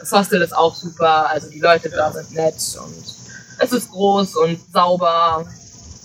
das 0.00 0.12
Hostel 0.12 0.42
ist 0.42 0.56
auch 0.56 0.74
super. 0.74 1.30
Also 1.30 1.48
die 1.50 1.60
Leute 1.60 1.90
da 1.90 2.12
sind 2.12 2.32
nett 2.34 2.54
und 2.84 3.04
es 3.60 3.72
ist 3.72 3.90
groß 3.90 4.36
und 4.36 4.58
sauber. 4.72 5.46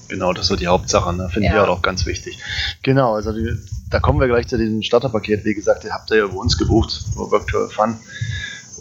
Genau, 0.07 0.33
das 0.33 0.49
war 0.49 0.57
die 0.57 0.67
Hauptsache, 0.67 1.13
ne? 1.13 1.29
Finden 1.29 1.47
Ja. 1.47 1.53
wir 1.53 1.59
halt 1.61 1.69
auch 1.69 1.81
ganz 1.81 2.05
wichtig. 2.05 2.37
Genau, 2.83 3.15
also 3.15 3.31
die, 3.31 3.57
da 3.89 3.99
kommen 3.99 4.19
wir 4.19 4.27
gleich 4.27 4.47
zu 4.47 4.57
diesem 4.57 4.81
Starterpaket. 4.83 5.45
Wie 5.45 5.53
gesagt, 5.55 5.83
ihr 5.85 5.93
habt 5.93 6.11
ihr 6.11 6.17
ja 6.17 6.23
über 6.25 6.37
uns 6.37 6.57
gebucht, 6.57 7.03
über 7.15 7.31
Virtual 7.31 7.69
Fun. 7.69 7.97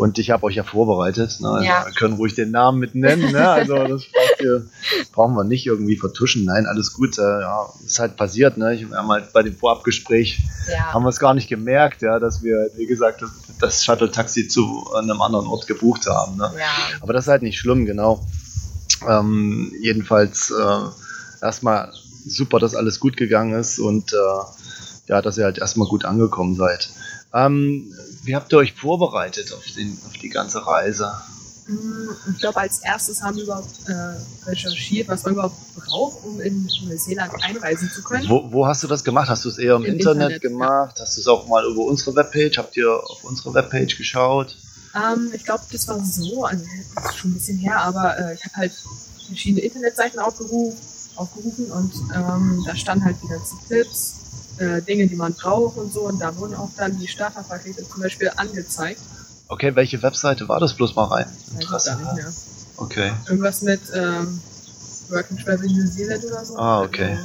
Und 0.03 0.19
ich 0.19 0.31
habe 0.31 0.43
euch 0.43 0.57
ja 0.57 0.65
vorbereitet. 0.65 1.39
Ne? 1.41 1.49
Also 1.49 1.65
Ja. 1.65 1.87
Wir 1.87 1.93
können 1.95 2.15
ruhig 2.15 2.35
den 2.35 2.51
Namen 2.51 2.81
mit 2.81 2.97
nennen. 2.97 3.31
Ne? 3.31 3.49
Also 3.49 3.77
das 3.87 4.03
ihr, 4.41 4.67
brauchen 5.13 5.35
wir 5.37 5.45
nicht 5.45 5.65
irgendwie 5.65 5.97
vertuschen. 5.97 6.45
Nein, 6.45 6.67
alles 6.67 6.93
gut. 6.93 7.19
Äh, 7.19 7.23
ja, 7.23 7.69
ist 7.87 8.01
halt 8.01 8.17
passiert. 8.17 8.57
Ne? 8.57 8.75
Ich, 8.75 8.91
wir 8.91 8.97
haben 8.97 9.09
halt 9.09 9.33
bei 9.33 9.45
dem 9.45 9.55
Vorabgespräch 9.57 10.41
Ja. 10.73 10.93
haben 10.93 11.05
wir 11.05 11.09
es 11.11 11.21
gar 11.21 11.35
nicht 11.35 11.49
gemerkt, 11.49 12.03
ja, 12.03 12.19
dass 12.19 12.43
wir, 12.43 12.69
wie 12.77 12.87
gesagt, 12.87 13.23
das, 13.23 13.31
das 13.61 13.85
Shuttle-Taxi 13.85 14.49
zu 14.49 14.93
einem 14.93 15.23
anderen 15.23 15.47
Ort 15.47 15.69
gebucht 15.69 16.07
haben. 16.09 16.37
Ne? 16.37 16.51
ja. 16.59 16.99
Aber 17.01 17.13
das 17.13 17.27
ist 17.27 17.29
halt 17.31 17.43
nicht 17.43 17.59
schlimm, 17.59 17.87
genau. 17.87 18.27
Ähm, 19.09 19.73
jedenfalls 19.81 20.51
äh, 20.51 21.45
erstmal 21.45 21.93
super, 22.27 22.59
dass 22.59 22.75
alles 22.75 22.99
gut 22.99 23.17
gegangen 23.17 23.55
ist 23.55 23.79
und 23.79 24.13
äh, 24.13 24.17
ja, 25.07 25.23
dass 25.23 25.39
ihr 25.39 25.45
halt 25.45 25.59
erstmal 25.59 25.87
gut 25.87 26.05
angekommen 26.05 26.57
seid. 26.57 26.91
Ähm, 27.35 27.93
wie 28.23 28.35
habt 28.37 28.53
ihr 28.53 28.59
euch 28.59 28.73
vorbereitet 28.73 29.53
auf, 29.53 29.65
den, 29.77 29.99
auf 30.07 30.13
die 30.13 30.29
ganze 30.29 30.67
Reise? 30.67 31.13
Mm, 31.67 32.09
Ich 32.33 32.39
glaube, 32.41 32.59
als 32.61 32.79
erstes 32.81 33.23
haben 33.23 33.37
wir 33.37 33.45
überhaupt 33.45 33.89
äh, 33.89 34.49
recherchiert, 34.49 35.09
was 35.09 35.25
man 35.25 35.35
überhaupt 35.35 35.57
braucht, 35.77 36.25
um 36.25 36.41
in 36.41 36.69
Neuseeland 36.89 37.33
einreisen 37.43 37.91
zu 37.91 38.03
können. 38.03 38.29
Wo, 38.29 38.51
wo 38.53 38.67
hast 38.67 38.83
du 38.83 38.89
das 38.89 39.05
gemacht? 39.05 39.29
Hast 39.29 39.45
du 39.45 39.49
es 39.49 39.59
eher 39.59 39.77
im, 39.77 39.85
Im 39.85 39.95
Internet, 39.95 40.33
Internet, 40.33 40.43
gemacht? 40.43 40.97
Hast 41.01 41.17
du 41.17 41.21
es 41.21 41.27
auch 41.27 41.47
mal 41.49 41.65
über 41.65 41.83
unsere 41.85 42.15
Webpage? 42.17 42.59
Habt 42.59 42.77
ihr 42.77 42.91
auf 42.93 43.25
unsere 43.25 43.55
Webpage 43.55 43.97
geschaut? 43.97 44.57
Ähm, 44.95 45.31
ich 45.33 45.45
glaube, 45.45 45.63
das 45.73 45.89
war 45.89 46.05
so, 46.05 46.45
also 46.45 46.65
das 46.95 47.05
ist 47.07 47.17
schon 47.17 47.31
ein 47.31 47.35
bisschen 47.35 47.59
her, 47.59 47.79
aber 47.81 48.19
äh, 48.19 48.35
ich 48.35 48.45
habe 48.45 48.57
halt 48.57 48.73
verschiedene 49.27 49.63
Internetseiten 49.63 50.19
aufgerufen, 50.21 50.79
aufgerufen 51.17 51.71
und 51.71 51.93
ähm, 52.15 52.63
da 52.67 52.77
standen 52.77 53.05
halt 53.05 53.17
die 53.23 53.29
ganzen 53.29 53.59
Tipps, 53.69 54.17
äh, 54.59 54.83
Dinge, 54.83 55.07
die 55.07 55.17
man 55.17 55.35
braucht 55.35 55.77
und 55.77 55.93
so. 55.93 56.01
Und 56.03 56.21
da 56.21 56.37
wurden 56.37 56.55
auch 56.55 56.71
dann 56.77 56.99
die 56.99 57.09
Starterpakete 57.09 57.87
zum 57.89 58.03
Beispiel 58.03 58.31
angezeigt. 58.37 59.01
Okay, 59.49 59.75
welche 59.75 60.03
Webseite 60.03 60.49
war 60.49 60.61
das? 60.61 60.75
Bloß 60.75 60.95
mal 60.97 61.05
rein. 61.05 61.27
Interesse. 61.59 61.91
gar 61.91 61.99
nicht 62.15 62.25
mehr. 62.25 62.33
Okay. 62.79 63.13
Irgendwas 63.29 63.63
mit 63.63 63.81
ähm, 63.95 64.41
Work 65.11 65.31
and 65.31 65.45
Travel 65.45 65.69
New 65.69 65.89
Zealand 65.91 66.25
oder 66.25 66.45
so. 66.45 66.57
Ah, 66.57 66.83
okay. 66.83 67.19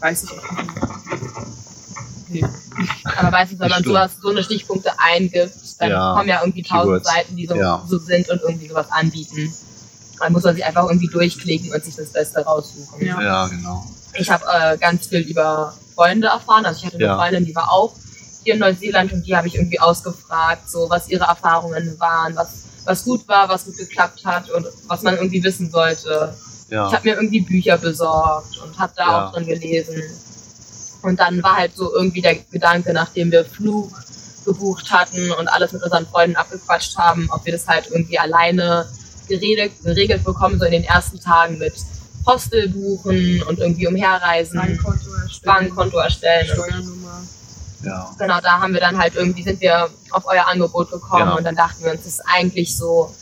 weiß 0.00 0.22
ich 0.24 0.30
auch 0.30 0.52
nicht. 0.52 0.70
Nee. 2.28 2.44
Aber 3.16 3.30
meistens, 3.30 3.58
wenn 3.60 3.66
Nicht 3.66 3.76
man 3.76 3.84
sowas, 3.84 4.10
so 4.22 4.28
eine 4.30 4.42
Stichpunkte 4.42 4.90
eingibt, 4.98 5.52
dann 5.80 5.90
Ja, 5.90 6.14
kommen 6.16 6.28
ja 6.28 6.40
irgendwie 6.40 6.62
tausend 6.62 6.84
Keywords. 7.02 7.08
Seiten, 7.08 7.36
die 7.36 7.46
so, 7.46 7.54
Ja. 7.56 7.84
so 7.86 7.98
sind 7.98 8.28
und 8.30 8.40
irgendwie 8.40 8.68
sowas 8.68 8.86
anbieten. 8.90 9.52
Dann 10.18 10.32
muss 10.32 10.44
man 10.44 10.54
sich 10.54 10.64
einfach 10.64 10.84
irgendwie 10.86 11.08
durchklicken 11.08 11.72
und 11.72 11.84
sich 11.84 11.96
das 11.96 12.10
Beste 12.10 12.40
raussuchen. 12.40 13.04
Ja. 13.04 13.20
Ja, 13.20 13.48
genau. 13.48 13.84
Ich 14.14 14.30
habe 14.30 14.44
äh, 14.52 14.76
ganz 14.78 15.06
viel 15.06 15.20
über 15.20 15.74
Freunde 15.94 16.28
erfahren. 16.28 16.64
Also 16.66 16.78
ich 16.80 16.86
hatte 16.86 16.96
eine 16.96 17.04
Ja. 17.06 17.16
Freundin, 17.16 17.44
die 17.44 17.54
war 17.54 17.72
auch 17.72 17.94
hier 18.42 18.54
in 18.54 18.60
Neuseeland 18.60 19.12
und 19.12 19.26
die 19.26 19.36
habe 19.36 19.48
ich 19.48 19.54
irgendwie 19.54 19.78
ausgefragt, 19.80 20.70
so 20.70 20.88
was 20.88 21.08
ihre 21.08 21.24
Erfahrungen 21.24 21.98
waren, 22.00 22.34
was, 22.36 22.64
was 22.84 23.04
gut 23.04 23.28
war, 23.28 23.48
was 23.48 23.66
gut 23.66 23.76
geklappt 23.76 24.24
hat 24.24 24.50
und 24.50 24.66
was 24.86 25.02
man 25.02 25.16
irgendwie 25.16 25.42
wissen 25.44 25.70
sollte, 25.70 26.34
Ja. 26.70 26.86
Ich 26.88 26.94
habe 26.94 27.08
mir 27.08 27.16
irgendwie 27.16 27.40
Bücher 27.40 27.76
besorgt 27.78 28.56
und 28.58 28.78
habe 28.78 28.92
da 28.96 29.02
ja. 29.02 29.26
auch 29.26 29.32
drin 29.32 29.46
gelesen. 29.46 30.02
Und 31.02 31.18
dann 31.18 31.42
war 31.42 31.56
halt 31.56 31.74
so 31.76 31.92
irgendwie 31.94 32.20
der 32.20 32.36
Gedanke, 32.36 32.92
nachdem 32.92 33.30
wir 33.32 33.44
Flug 33.44 33.90
gebucht 34.44 34.90
hatten 34.90 35.30
und 35.32 35.48
alles 35.48 35.72
mit 35.72 35.82
unseren 35.82 36.06
Freunden 36.06 36.36
abgequatscht 36.36 36.96
haben, 36.96 37.28
ob 37.30 37.44
wir 37.44 37.52
das 37.52 37.66
halt 37.66 37.88
irgendwie 37.90 38.18
alleine 38.18 38.86
geregelt, 39.28 39.72
geregelt 39.82 40.24
bekommen, 40.24 40.58
so 40.58 40.64
in 40.64 40.72
den 40.72 40.84
ersten 40.84 41.20
Tagen 41.20 41.58
mit 41.58 41.74
Hostel 42.26 42.68
buchen 42.68 43.42
und 43.42 43.58
irgendwie 43.58 43.86
umherreisen, 43.86 44.58
Bankkonto 44.58 45.10
erstellen, 45.14 45.54
Bankkonto 45.54 45.98
erstellen 45.98 46.46
Steuernummer. 46.46 47.22
Ja. 47.82 48.10
Genau, 48.18 48.40
da 48.40 48.60
haben 48.60 48.74
wir 48.74 48.80
dann 48.80 48.98
halt 48.98 49.14
irgendwie, 49.14 49.42
sind 49.42 49.60
wir 49.60 49.88
auf 50.10 50.26
euer 50.26 50.46
Angebot 50.46 50.90
gekommen 50.90 51.28
ja. 51.28 51.34
und 51.34 51.44
dann 51.44 51.56
dachten 51.56 51.82
wir 51.82 51.92
uns, 51.92 52.04
das 52.04 52.14
ist 52.14 52.22
eigentlich 52.26 52.76
so 52.76 53.14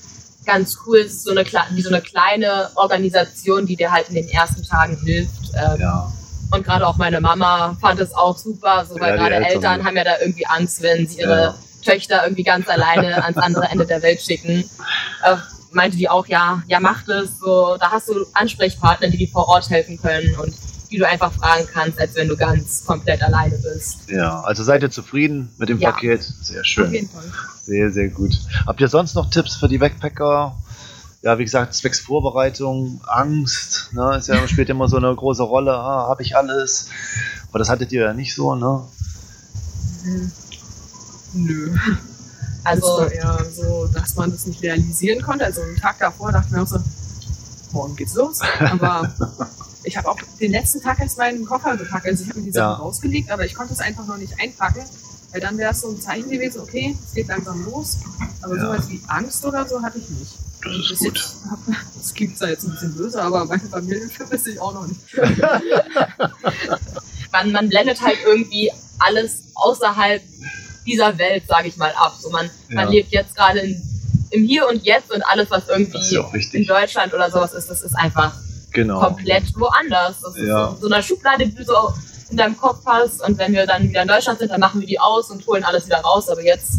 ganz 0.45 0.79
cool, 0.87 0.99
es 0.99 1.13
ist 1.13 1.25
so 1.25 1.31
eine, 1.31 1.45
wie 1.45 1.83
so 1.83 1.91
eine 1.91 2.01
kleine 2.01 2.71
Organisation, 2.75 3.67
die 3.67 3.77
dir 3.77 3.93
halt 3.93 4.09
in 4.09 4.15
den 4.15 4.29
ersten 4.29 4.65
Tagen 4.65 4.99
hilft. 5.05 5.53
Ähm, 5.55 5.81
ja. 5.81 6.13
Und 6.51 6.65
gerade 6.65 6.87
auch 6.87 6.97
meine 6.97 7.21
Mama 7.21 7.77
fand 7.81 8.01
es 8.01 8.15
auch 8.15 8.37
super, 8.37 8.87
so, 8.89 8.99
weil 8.99 9.11
ja, 9.11 9.17
gerade 9.17 9.35
Eltern, 9.37 9.53
Eltern 9.53 9.85
haben 9.85 9.97
ja 9.97 10.05
da 10.05 10.19
irgendwie 10.21 10.47
Angst, 10.47 10.83
wenn 10.83 11.07
sie 11.07 11.21
ihre 11.21 11.55
Töchter 11.85 12.25
irgendwie 12.25 12.43
ganz 12.43 12.67
alleine 12.69 13.23
ans 13.23 13.37
andere 13.37 13.67
Ende 13.67 13.87
der 13.87 14.03
Welt 14.03 14.23
schicken. 14.23 14.65
Äh, 15.23 15.37
meinte 15.73 15.97
die 15.97 16.09
auch, 16.09 16.27
ja, 16.27 16.63
ja, 16.67 16.81
mach 16.81 17.05
das, 17.05 17.39
so, 17.39 17.77
da 17.79 17.91
hast 17.91 18.09
du 18.09 18.25
Ansprechpartner, 18.35 19.09
die 19.09 19.19
dir 19.19 19.29
vor 19.29 19.49
Ort 19.49 19.69
helfen 19.71 19.99
können 20.01 20.35
und 20.37 20.55
die 20.91 20.97
du 20.97 21.07
einfach 21.07 21.33
fragen 21.33 21.67
kannst, 21.71 22.01
als 22.01 22.15
wenn 22.15 22.29
du 22.29 22.37
ganz 22.37 22.85
komplett 22.85 23.23
alleine 23.23 23.59
bist. 23.59 24.09
Ja, 24.09 24.41
also 24.41 24.63
seid 24.63 24.83
ihr 24.83 24.91
zufrieden 24.91 25.51
mit 25.59 25.69
dem 25.69 25.79
ja. 25.79 25.93
Paket? 25.93 26.23
Sehr 26.23 26.65
schön. 26.65 26.87
Auf 26.87 26.93
jeden 26.93 27.09
Fall. 27.09 27.25
Sehr, 27.63 27.91
sehr 27.91 28.09
gut. 28.09 28.39
Habt 28.67 28.81
ihr 28.81 28.89
sonst 28.89 29.15
noch 29.15 29.29
Tipps 29.29 29.57
für 29.57 29.69
die 29.69 29.79
Backpacker? 29.79 30.57
Ja, 31.21 31.39
wie 31.39 31.45
gesagt, 31.45 31.75
zwecks 31.75 32.01
Vorbereitung, 32.01 33.01
Angst, 33.07 33.93
ne, 33.93 34.17
ist 34.17 34.29
ja, 34.29 34.47
spielt 34.47 34.71
immer 34.71 34.89
so 34.89 34.97
eine 34.97 35.15
große 35.15 35.43
Rolle. 35.43 35.75
Ah, 35.75 36.09
habe 36.09 36.23
ich 36.23 36.37
alles? 36.37 36.91
Aber 37.51 37.59
das 37.59 37.69
hattet 37.69 37.93
ihr 37.93 38.03
ja 38.03 38.15
nicht 38.15 38.35
so, 38.35 38.55
ne? 38.55 38.85
Nö. 41.35 41.77
Also 42.69 43.01
das 43.01 43.01
war 43.01 43.13
eher 43.13 43.47
so, 43.51 43.89
dass 43.93 44.15
man 44.17 44.31
das 44.31 44.47
nicht 44.47 44.63
realisieren 44.63 45.23
konnte. 45.23 45.45
Also 45.45 45.63
einen 45.63 45.77
Tag 45.77 45.99
davor 45.99 46.33
dachten 46.33 46.55
wir 46.55 46.63
auch 46.63 46.67
so, 46.67 46.79
morgen 47.73 47.97
geht's 47.97 48.15
los. 48.15 48.41
Aber 48.61 49.13
ich 49.85 49.97
habe 49.97 50.09
auch 50.09 50.19
den 50.41 50.53
letzten 50.53 50.81
Tag 50.81 51.01
erst 51.01 51.19
meinen 51.19 51.45
Koffer 51.45 51.77
gepackt. 51.77 52.07
Also 52.07 52.25
ich 52.25 52.31
habe 52.31 52.41
mir 52.41 52.47
die 52.47 52.53
Sachen 52.53 52.79
ja. 52.79 52.85
rausgelegt, 52.85 53.31
aber 53.31 53.45
ich 53.45 53.55
konnte 53.55 53.73
es 53.73 53.81
einfach 53.81 54.07
noch 54.07 54.19
nicht 54.19 54.39
einpacken. 54.41 54.83
Weil 55.31 55.41
dann 55.43 55.59
wäre 55.59 55.73
es 55.73 55.81
so 55.83 55.91
ein 55.91 56.01
Zeichen 56.01 56.31
gewesen, 56.31 56.61
okay, 56.61 56.97
es 57.07 57.15
geht 57.15 57.29
langsam 57.29 57.65
los. 57.65 57.99
Aber 58.43 58.57
ja. 58.57 58.63
sowas 58.63 58.89
wie 58.89 59.01
Angst 59.09 59.45
oder 59.45 59.67
so 59.67 59.83
hatte 59.83 59.99
ich 59.99 60.09
nicht. 60.09 60.33
Das 60.63 60.75
ist 60.75 60.89
Bis 60.89 60.99
gut. 61.01 61.27
Hab, 61.51 61.59
das 61.97 62.15
klingt 62.15 62.39
zwar 62.39 62.49
jetzt 62.49 62.65
ein 62.65 62.71
bisschen 62.73 62.95
böse, 62.95 63.23
aber 63.23 63.45
meine 63.45 63.61
Familie 63.61 64.09
vermisse 64.17 64.51
ich 64.53 64.61
auch 64.61 64.75
noch 64.75 64.87
nicht. 64.87 65.01
man, 67.33 67.53
man 67.53 67.69
blendet 67.69 68.01
halt 68.01 68.19
irgendwie 68.27 68.71
alles 68.99 69.43
außerhalb 69.55 70.23
dieser 70.89 71.17
Welt, 71.19 71.45
sage 71.47 71.69
ich 71.69 71.77
mal, 71.77 71.93
ab. 71.97 72.17
So 72.19 72.31
man, 72.31 72.47
ja. 72.69 72.75
man 72.75 72.89
lebt 72.91 73.13
jetzt 73.13 73.37
gerade 73.37 73.61
im 74.31 74.45
Hier 74.45 74.67
und 74.69 74.85
Jetzt 74.85 75.13
und 75.13 75.23
alles, 75.23 75.51
was 75.51 75.69
irgendwie 75.69 76.15
ja 76.15 76.29
in 76.53 76.67
Deutschland 76.67 77.15
oder 77.15 77.31
sowas 77.31 77.53
ist, 77.53 77.71
das 77.71 77.83
ist 77.83 77.95
einfach 77.95 78.33
genau. 78.73 79.01
komplett 79.01 79.45
woanders. 79.57 80.21
Das 80.23 80.37
ja. 80.37 80.43
ist 80.43 80.81
so, 80.81 80.89
so 80.89 80.95
eine 80.95 81.03
Schublade, 81.03 81.47
die 81.47 81.55
du 81.55 81.65
so 81.65 81.93
in 82.31 82.37
deinem 82.37 82.57
Kopf 82.57 82.85
hast. 82.87 83.23
Und 83.27 83.39
wenn 83.39 83.53
wir 83.53 83.67
dann 83.67 83.89
wieder 83.89 84.03
in 84.03 84.09
Deutschland 84.09 84.39
sind, 84.39 84.51
dann 84.51 84.61
machen 84.61 84.81
wir 84.81 84.89
die 84.89 84.99
aus 84.99 85.31
und 85.31 85.47
holen 85.47 85.65
alles 85.65 85.87
wieder 85.87 85.99
raus. 85.99 86.29
Aber 86.29 86.43
jetzt 86.43 86.73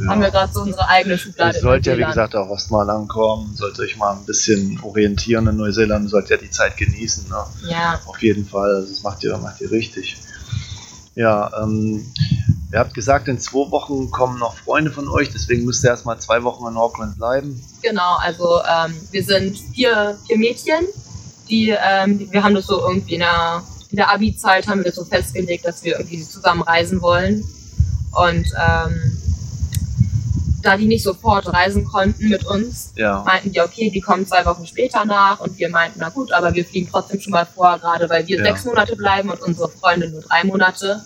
ja. 0.00 0.08
haben 0.08 0.20
wir 0.20 0.30
gerade 0.30 0.52
so 0.52 0.62
unsere 0.62 0.88
eigene 0.88 1.18
Schublade. 1.18 1.56
Ihr 1.56 1.62
sollt 1.62 1.86
ja, 1.86 1.96
wie 1.96 2.04
gesagt, 2.04 2.34
auch 2.36 2.50
erstmal 2.50 2.88
ankommen, 2.90 3.54
sollt 3.56 3.78
euch 3.80 3.96
mal 3.96 4.12
ein 4.12 4.24
bisschen 4.24 4.80
orientieren 4.82 5.46
in 5.48 5.56
Neuseeland, 5.56 6.08
sollt 6.08 6.30
ja 6.30 6.36
die 6.36 6.50
Zeit 6.50 6.76
genießen. 6.76 7.28
Ne? 7.28 7.44
Ja. 7.68 8.00
Auf 8.06 8.22
jeden 8.22 8.46
Fall, 8.46 8.74
also 8.74 8.88
das 8.88 9.02
macht 9.02 9.22
ihr, 9.24 9.36
macht 9.38 9.60
ihr 9.60 9.70
richtig. 9.70 10.16
Ja, 11.14 11.50
ähm, 11.62 12.06
ihr 12.72 12.78
habt 12.78 12.94
gesagt, 12.94 13.28
in 13.28 13.38
zwei 13.38 13.70
Wochen 13.70 14.10
kommen 14.10 14.38
noch 14.38 14.56
Freunde 14.56 14.90
von 14.90 15.08
euch, 15.08 15.30
deswegen 15.30 15.64
müsst 15.64 15.84
ihr 15.84 15.90
erstmal 15.90 16.18
zwei 16.18 16.42
Wochen 16.42 16.66
in 16.66 16.76
Auckland 16.76 17.16
bleiben. 17.16 17.62
Genau, 17.82 18.16
also 18.16 18.60
ähm, 18.62 18.94
wir 19.10 19.22
sind 19.22 19.58
vier, 19.74 20.18
vier 20.26 20.38
Mädchen, 20.38 20.86
die, 21.48 21.70
ähm, 21.70 22.28
wir 22.30 22.42
haben 22.42 22.54
das 22.54 22.66
so 22.66 22.80
irgendwie 22.80 23.14
in 23.14 23.20
der, 23.20 23.62
in 23.90 23.96
der 23.96 24.10
Abi-Zeit 24.10 24.66
haben 24.68 24.82
wir 24.84 24.92
so 24.92 25.04
festgelegt, 25.04 25.66
dass 25.66 25.84
wir 25.84 25.98
irgendwie 25.98 26.22
zusammen 26.22 26.62
reisen 26.62 27.02
wollen. 27.02 27.44
Und 28.12 28.46
ähm, 28.56 29.18
da 30.62 30.76
die 30.76 30.86
nicht 30.86 31.02
sofort 31.02 31.52
reisen 31.52 31.84
konnten 31.84 32.28
mit 32.28 32.44
uns, 32.44 32.92
ja. 32.94 33.22
meinten 33.26 33.52
die, 33.52 33.60
okay, 33.60 33.90
die 33.90 34.00
kommen 34.00 34.26
zwei 34.26 34.46
Wochen 34.46 34.66
später 34.66 35.04
nach 35.04 35.40
und 35.40 35.58
wir 35.58 35.68
meinten, 35.68 35.98
na 35.98 36.08
gut, 36.08 36.32
aber 36.32 36.54
wir 36.54 36.64
fliegen 36.64 36.88
trotzdem 36.90 37.20
schon 37.20 37.32
mal 37.32 37.46
vor, 37.46 37.78
gerade 37.78 38.08
weil 38.08 38.26
wir 38.28 38.38
ja. 38.38 38.44
sechs 38.44 38.64
Monate 38.64 38.94
bleiben 38.96 39.28
und 39.28 39.42
unsere 39.42 39.68
Freunde 39.68 40.08
nur 40.08 40.22
drei 40.22 40.44
Monate 40.44 41.04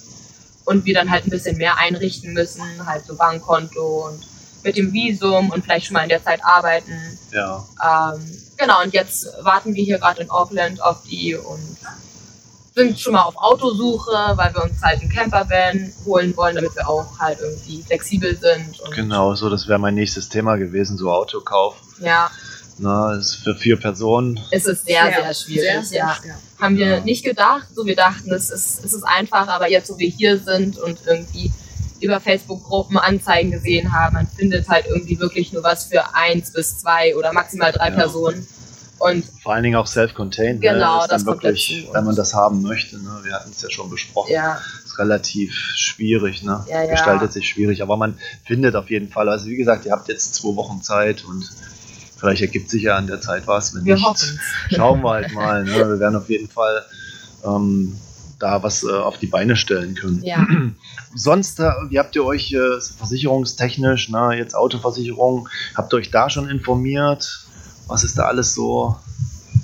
und 0.66 0.85
wir 0.85 0.94
dann 0.94 1.11
halt 1.11 1.26
ein 1.26 1.30
bisschen 1.30 1.56
mehr 1.56 1.78
einrichten 1.78 2.35
müssen, 2.35 2.62
halt 2.85 3.06
so 3.06 3.16
Bankkonto 3.16 4.08
und 4.08 4.26
mit 4.62 4.76
dem 4.76 4.92
Visum 4.92 5.50
und 5.50 5.64
vielleicht 5.64 5.87
schon 5.87 5.94
mal 5.94 6.02
in 6.02 6.08
der 6.08 6.23
Zeit 6.23 6.44
arbeiten. 6.44 6.92
Ja. 7.32 7.64
Ähm, 7.82 8.20
genau, 8.58 8.82
und 8.82 8.92
jetzt 8.92 9.28
warten 9.42 9.75
wir 9.75 9.85
hier 9.85 9.99
gerade 9.99 10.23
in 10.23 10.30
Auckland 10.30 10.82
auf 10.82 11.02
die 11.04 11.37
und 11.37 11.76
sind 12.75 13.00
schon 13.00 13.14
mal 13.14 13.23
auf 13.23 13.37
Autosuche, 13.37 14.12
weil 14.35 14.52
wir 14.54 14.64
uns 14.64 14.82
halt 14.82 15.00
einen 15.00 15.08
Campervan 15.08 15.92
holen 16.04 16.37
wollen, 16.37 16.56
damit 16.56 16.76
wir 16.76 16.87
auch 16.87 17.18
halt 17.18 17.38
irgendwie 17.40 17.82
flexibel 17.82 18.37
sind. 18.37 18.78
genau, 18.94 19.35
so 19.35 19.49
das 19.49 19.66
wäre 19.66 19.78
mein 19.78 19.94
nächstes 19.94 20.28
Thema 20.28 20.56
gewesen, 20.56 20.99
so 20.99 21.11
Autokauf. 21.11 21.76
Ja. 22.00 22.30
Na, 22.78 23.14
ist 23.14 23.37
für 23.37 23.54
vier 23.54 23.78
Personen. 23.78 24.38
Es 24.50 24.66
ist 24.66 24.87
sehr, 24.87 25.04
sehr, 25.06 25.23
sehr 25.23 25.35
schwierig. 25.35 25.62
Sehr, 25.62 25.85
sehr 25.85 25.99
ja. 25.99 26.16
Schwer. 26.21 26.35
Haben 26.61 26.76
wir 26.76 26.87
ja. 26.87 27.00
nicht 27.00 27.25
gedacht. 27.25 27.68
So, 27.75 27.87
wir 27.87 27.97
dachten, 27.97 28.33
es 28.33 28.50
ist, 28.50 28.85
es 28.85 28.92
ist 28.92 29.04
einfach, 29.04 29.49
aber 29.49 29.71
jetzt, 29.71 29.90
wo 29.90 29.99
wir 29.99 30.09
hier 30.09 30.38
sind 30.38 30.78
und 30.78 30.99
irgendwie 31.06 31.50
über 32.00 32.21
Facebook-Gruppen 32.21 32.99
Anzeigen 32.99 33.50
gesehen 33.50 33.92
haben, 33.92 34.14
man 34.14 34.26
findet 34.26 34.68
halt 34.68 34.87
irgendwie 34.87 35.18
wirklich 35.18 35.52
nur 35.52 35.62
was 35.62 35.87
für 35.87 36.14
eins 36.14 36.52
bis 36.52 36.78
zwei 36.78 37.16
oder 37.16 37.33
maximal 37.33 37.73
drei 37.73 37.88
ja. 37.88 37.95
Personen. 37.95 38.47
Und 38.99 39.25
Vor 39.42 39.52
allen 39.52 39.62
Dingen 39.62 39.76
auch 39.76 39.87
self-contained. 39.87 40.61
Ne? 40.61 40.73
Genau, 40.73 41.02
ne? 41.02 41.06
das, 41.09 41.25
das 41.25 41.26
wirklich, 41.26 41.87
wenn 41.92 42.04
man 42.04 42.16
das 42.16 42.33
haben 42.33 42.62
möchte. 42.62 42.97
Ne? 42.97 43.11
Wir 43.25 43.35
hatten 43.35 43.50
es 43.50 43.61
ja 43.61 43.71
schon 43.71 43.90
besprochen. 43.90 44.33
Ja. 44.33 44.59
Ist 44.85 44.99
relativ 44.99 45.54
schwierig, 45.76 46.42
ne? 46.42 46.64
Ja, 46.68 46.83
ja. 46.83 46.92
Gestaltet 46.92 47.33
sich 47.33 47.47
schwierig, 47.47 47.83
aber 47.83 47.99
man 47.99 48.18
findet 48.45 48.75
auf 48.75 48.88
jeden 48.88 49.11
Fall. 49.11 49.28
Also 49.28 49.47
wie 49.47 49.56
gesagt, 49.56 49.85
ihr 49.85 49.92
habt 49.92 50.09
jetzt 50.09 50.35
zwei 50.35 50.56
Wochen 50.56 50.80
Zeit 50.83 51.25
und 51.25 51.47
vielleicht 52.26 52.42
ergibt 52.42 52.71
sich 52.71 52.83
ja 52.83 52.97
an 52.97 53.06
der 53.06 53.21
Zeit 53.21 53.47
was. 53.47 53.75
Wenn 53.75 53.85
wir 53.85 53.95
nicht, 53.95 54.38
schauen 54.71 55.02
wir 55.02 55.11
halt 55.11 55.33
mal. 55.33 55.64
Ne? 55.64 55.75
Wir 55.75 56.00
werden 56.00 56.16
auf 56.16 56.28
jeden 56.28 56.49
Fall 56.49 56.85
ähm, 57.45 57.97
da 58.38 58.62
was 58.62 58.83
äh, 58.83 58.90
auf 58.90 59.18
die 59.18 59.26
Beine 59.26 59.56
stellen 59.56 59.95
können. 59.95 60.23
Ja. 60.23 60.47
Sonst, 61.14 61.61
äh, 61.61 61.71
wie 61.88 61.99
habt 61.99 62.16
ihr 62.16 62.25
euch 62.25 62.52
äh, 62.52 62.80
versicherungstechnisch, 62.99 64.11
ne, 64.11 64.35
jetzt 64.37 64.54
Autoversicherung, 64.54 65.49
habt 65.75 65.92
ihr 65.92 65.99
euch 65.99 66.11
da 66.11 66.28
schon 66.28 66.49
informiert? 66.49 67.47
Was 67.87 68.02
ist 68.02 68.18
da 68.18 68.25
alles 68.25 68.54
so 68.54 68.97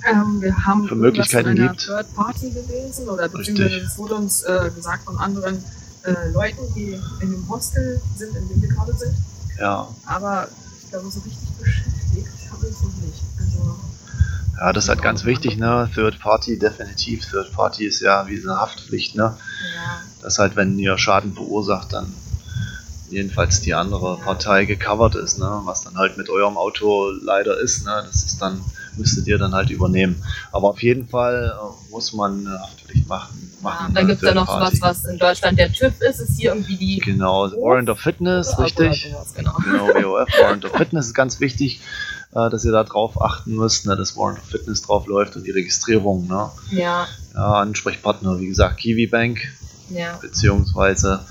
ähm, 0.09 0.41
wir 0.41 0.65
haben 0.65 0.87
für 0.87 0.95
Möglichkeiten 0.95 1.55
gibt? 1.55 1.85
Third 1.85 2.13
Party 2.15 2.49
gelesen 2.49 3.07
oder 3.09 3.29
beziehungsweise 3.29 3.77
es 3.77 3.97
wurde 3.97 4.15
uns 4.15 4.43
äh, 4.43 4.69
gesagt 4.75 5.03
von 5.03 5.17
anderen 5.17 5.63
äh, 6.03 6.29
Leuten, 6.31 6.61
die 6.75 6.99
in 7.21 7.31
dem 7.31 7.47
Hostel 7.49 8.01
sind, 8.15 8.35
in 8.35 8.47
dem 8.49 8.61
wir 8.61 8.69
gerade 8.69 8.93
sind. 8.93 9.15
Ja. 9.59 9.87
Aber 10.05 10.47
ich 10.81 10.89
glaube, 10.89 11.09
so 11.09 11.19
richtig 11.21 11.49
beschäftigt 11.59 12.51
habe 12.51 12.67
ich 12.67 12.73
es 12.73 12.81
noch 12.81 12.95
nicht. 12.95 13.23
Also, 13.39 13.75
ja, 14.63 14.71
das 14.71 14.85
ist 14.85 14.89
halt 14.89 15.01
ganz 15.01 15.25
wichtig, 15.25 15.57
ne? 15.57 15.89
Third 15.93 16.19
Party, 16.19 16.57
definitiv. 16.57 17.29
Third 17.29 17.51
Party 17.51 17.85
ist 17.85 17.99
ja 17.99 18.25
wie 18.29 18.41
eine 18.41 18.61
Haftpflicht, 18.61 19.13
ne? 19.13 19.35
Ja. 19.75 20.01
Das 20.21 20.39
halt, 20.39 20.55
wenn 20.55 20.79
ihr 20.79 20.97
Schaden 20.97 21.33
verursacht, 21.33 21.91
dann 21.91 22.13
jedenfalls 23.09 23.59
die 23.59 23.73
andere 23.73 24.17
Partei 24.17 24.63
gecovert 24.63 25.15
ist, 25.15 25.37
ne? 25.37 25.61
was 25.65 25.83
dann 25.83 25.97
halt 25.97 26.17
mit 26.17 26.29
eurem 26.29 26.57
Auto 26.57 27.11
leider 27.11 27.59
ist, 27.59 27.85
ne? 27.85 28.03
das 28.05 28.23
ist 28.23 28.41
dann, 28.41 28.61
müsstet 28.97 29.27
ihr 29.27 29.37
dann 29.37 29.53
halt 29.53 29.69
übernehmen. 29.69 30.23
Aber 30.51 30.69
auf 30.69 30.81
jeden 30.81 31.07
Fall 31.07 31.53
äh, 31.53 31.91
muss 31.91 32.13
man 32.13 32.47
eine 32.47 32.59
Haftpflicht 32.59 33.07
machen. 33.07 33.51
machen 33.61 33.87
ja, 33.89 33.93
dann 33.93 34.07
gibt 34.07 34.23
es 34.23 34.27
ja 34.29 34.33
noch 34.33 34.47
sowas, 34.47 34.81
was 34.81 35.05
in 35.05 35.17
Deutschland 35.17 35.59
der 35.59 35.71
TÜV 35.71 35.99
ist, 36.01 36.21
ist 36.21 36.39
hier 36.39 36.53
irgendwie 36.53 36.77
die. 36.77 36.99
Genau, 36.99 37.51
Warrant 37.51 37.89
of 37.89 37.99
Fitness, 37.99 38.57
richtig. 38.57 39.09
Sowas, 39.11 39.33
genau, 39.35 39.57
genau 39.63 39.87
WOF, 39.87 40.29
Warrant 40.39 40.65
of 40.65 40.71
Fitness 40.71 41.07
ist 41.07 41.13
ganz 41.13 41.39
wichtig, 41.39 41.81
äh, 42.35 42.49
dass 42.49 42.65
ihr 42.65 42.71
da 42.71 42.83
drauf 42.83 43.21
achten 43.21 43.55
müsst, 43.55 43.85
ne? 43.85 43.95
dass 43.95 44.17
Warrant 44.17 44.39
of 44.39 44.45
Fitness 44.45 44.81
drauf 44.81 45.07
läuft 45.07 45.35
und 45.35 45.45
die 45.45 45.51
Registrierung. 45.51 46.27
Ne? 46.27 46.49
Ja. 46.71 47.07
ja. 47.33 47.53
Ansprechpartner, 47.53 48.39
wie 48.39 48.47
gesagt, 48.47 48.77
Kiwi 48.77 49.07
Bank. 49.07 49.39
Ja. 49.89 50.17
Beziehungsweise 50.21 51.25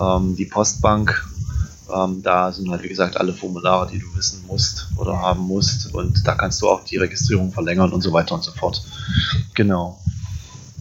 ähm, 0.00 0.36
die 0.36 0.46
Postbank. 0.46 1.26
Ähm, 1.90 2.22
da 2.22 2.52
sind 2.52 2.70
halt, 2.70 2.82
wie 2.82 2.88
gesagt, 2.88 3.16
alle 3.16 3.32
Formulare, 3.32 3.88
die 3.90 3.98
du 3.98 4.06
wissen 4.14 4.44
musst 4.46 4.88
oder 4.98 5.18
haben 5.18 5.40
musst. 5.40 5.94
Und 5.94 6.26
da 6.26 6.34
kannst 6.34 6.60
du 6.60 6.68
auch 6.68 6.84
die 6.84 6.98
Registrierung 6.98 7.50
verlängern 7.50 7.92
und 7.92 8.02
so 8.02 8.12
weiter 8.12 8.34
und 8.34 8.44
so 8.44 8.52
fort. 8.52 8.82
Genau. 9.54 9.98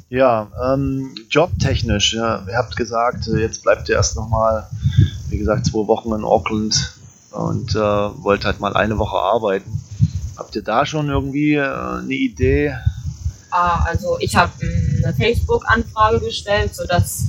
Ja, 0.09 0.47
ähm, 0.65 1.15
jobtechnisch, 1.29 2.13
ja, 2.13 2.45
ihr 2.47 2.57
habt 2.57 2.75
gesagt, 2.75 3.27
äh, 3.27 3.39
jetzt 3.39 3.63
bleibt 3.63 3.89
ihr 3.89 3.95
erst 3.95 4.15
nochmal, 4.15 4.67
wie 5.29 5.37
gesagt, 5.37 5.65
zwei 5.65 5.85
Wochen 5.87 6.13
in 6.13 6.23
Auckland 6.23 6.96
und 7.37 7.75
äh, 7.75 7.79
wollt 7.79 8.45
halt 8.45 8.59
mal 8.59 8.73
eine 8.75 8.97
Woche 8.97 9.17
arbeiten. 9.17 9.81
Habt 10.37 10.55
ihr 10.55 10.63
da 10.63 10.85
schon 10.85 11.09
irgendwie 11.09 11.53
äh, 11.55 11.63
eine 11.63 12.13
Idee? 12.13 12.73
Ah, 13.49 13.83
also 13.85 14.17
ich 14.19 14.35
habe 14.35 14.51
eine 14.61 15.13
Facebook-Anfrage 15.13 16.19
gestellt, 16.19 16.75
sodass, 16.75 17.23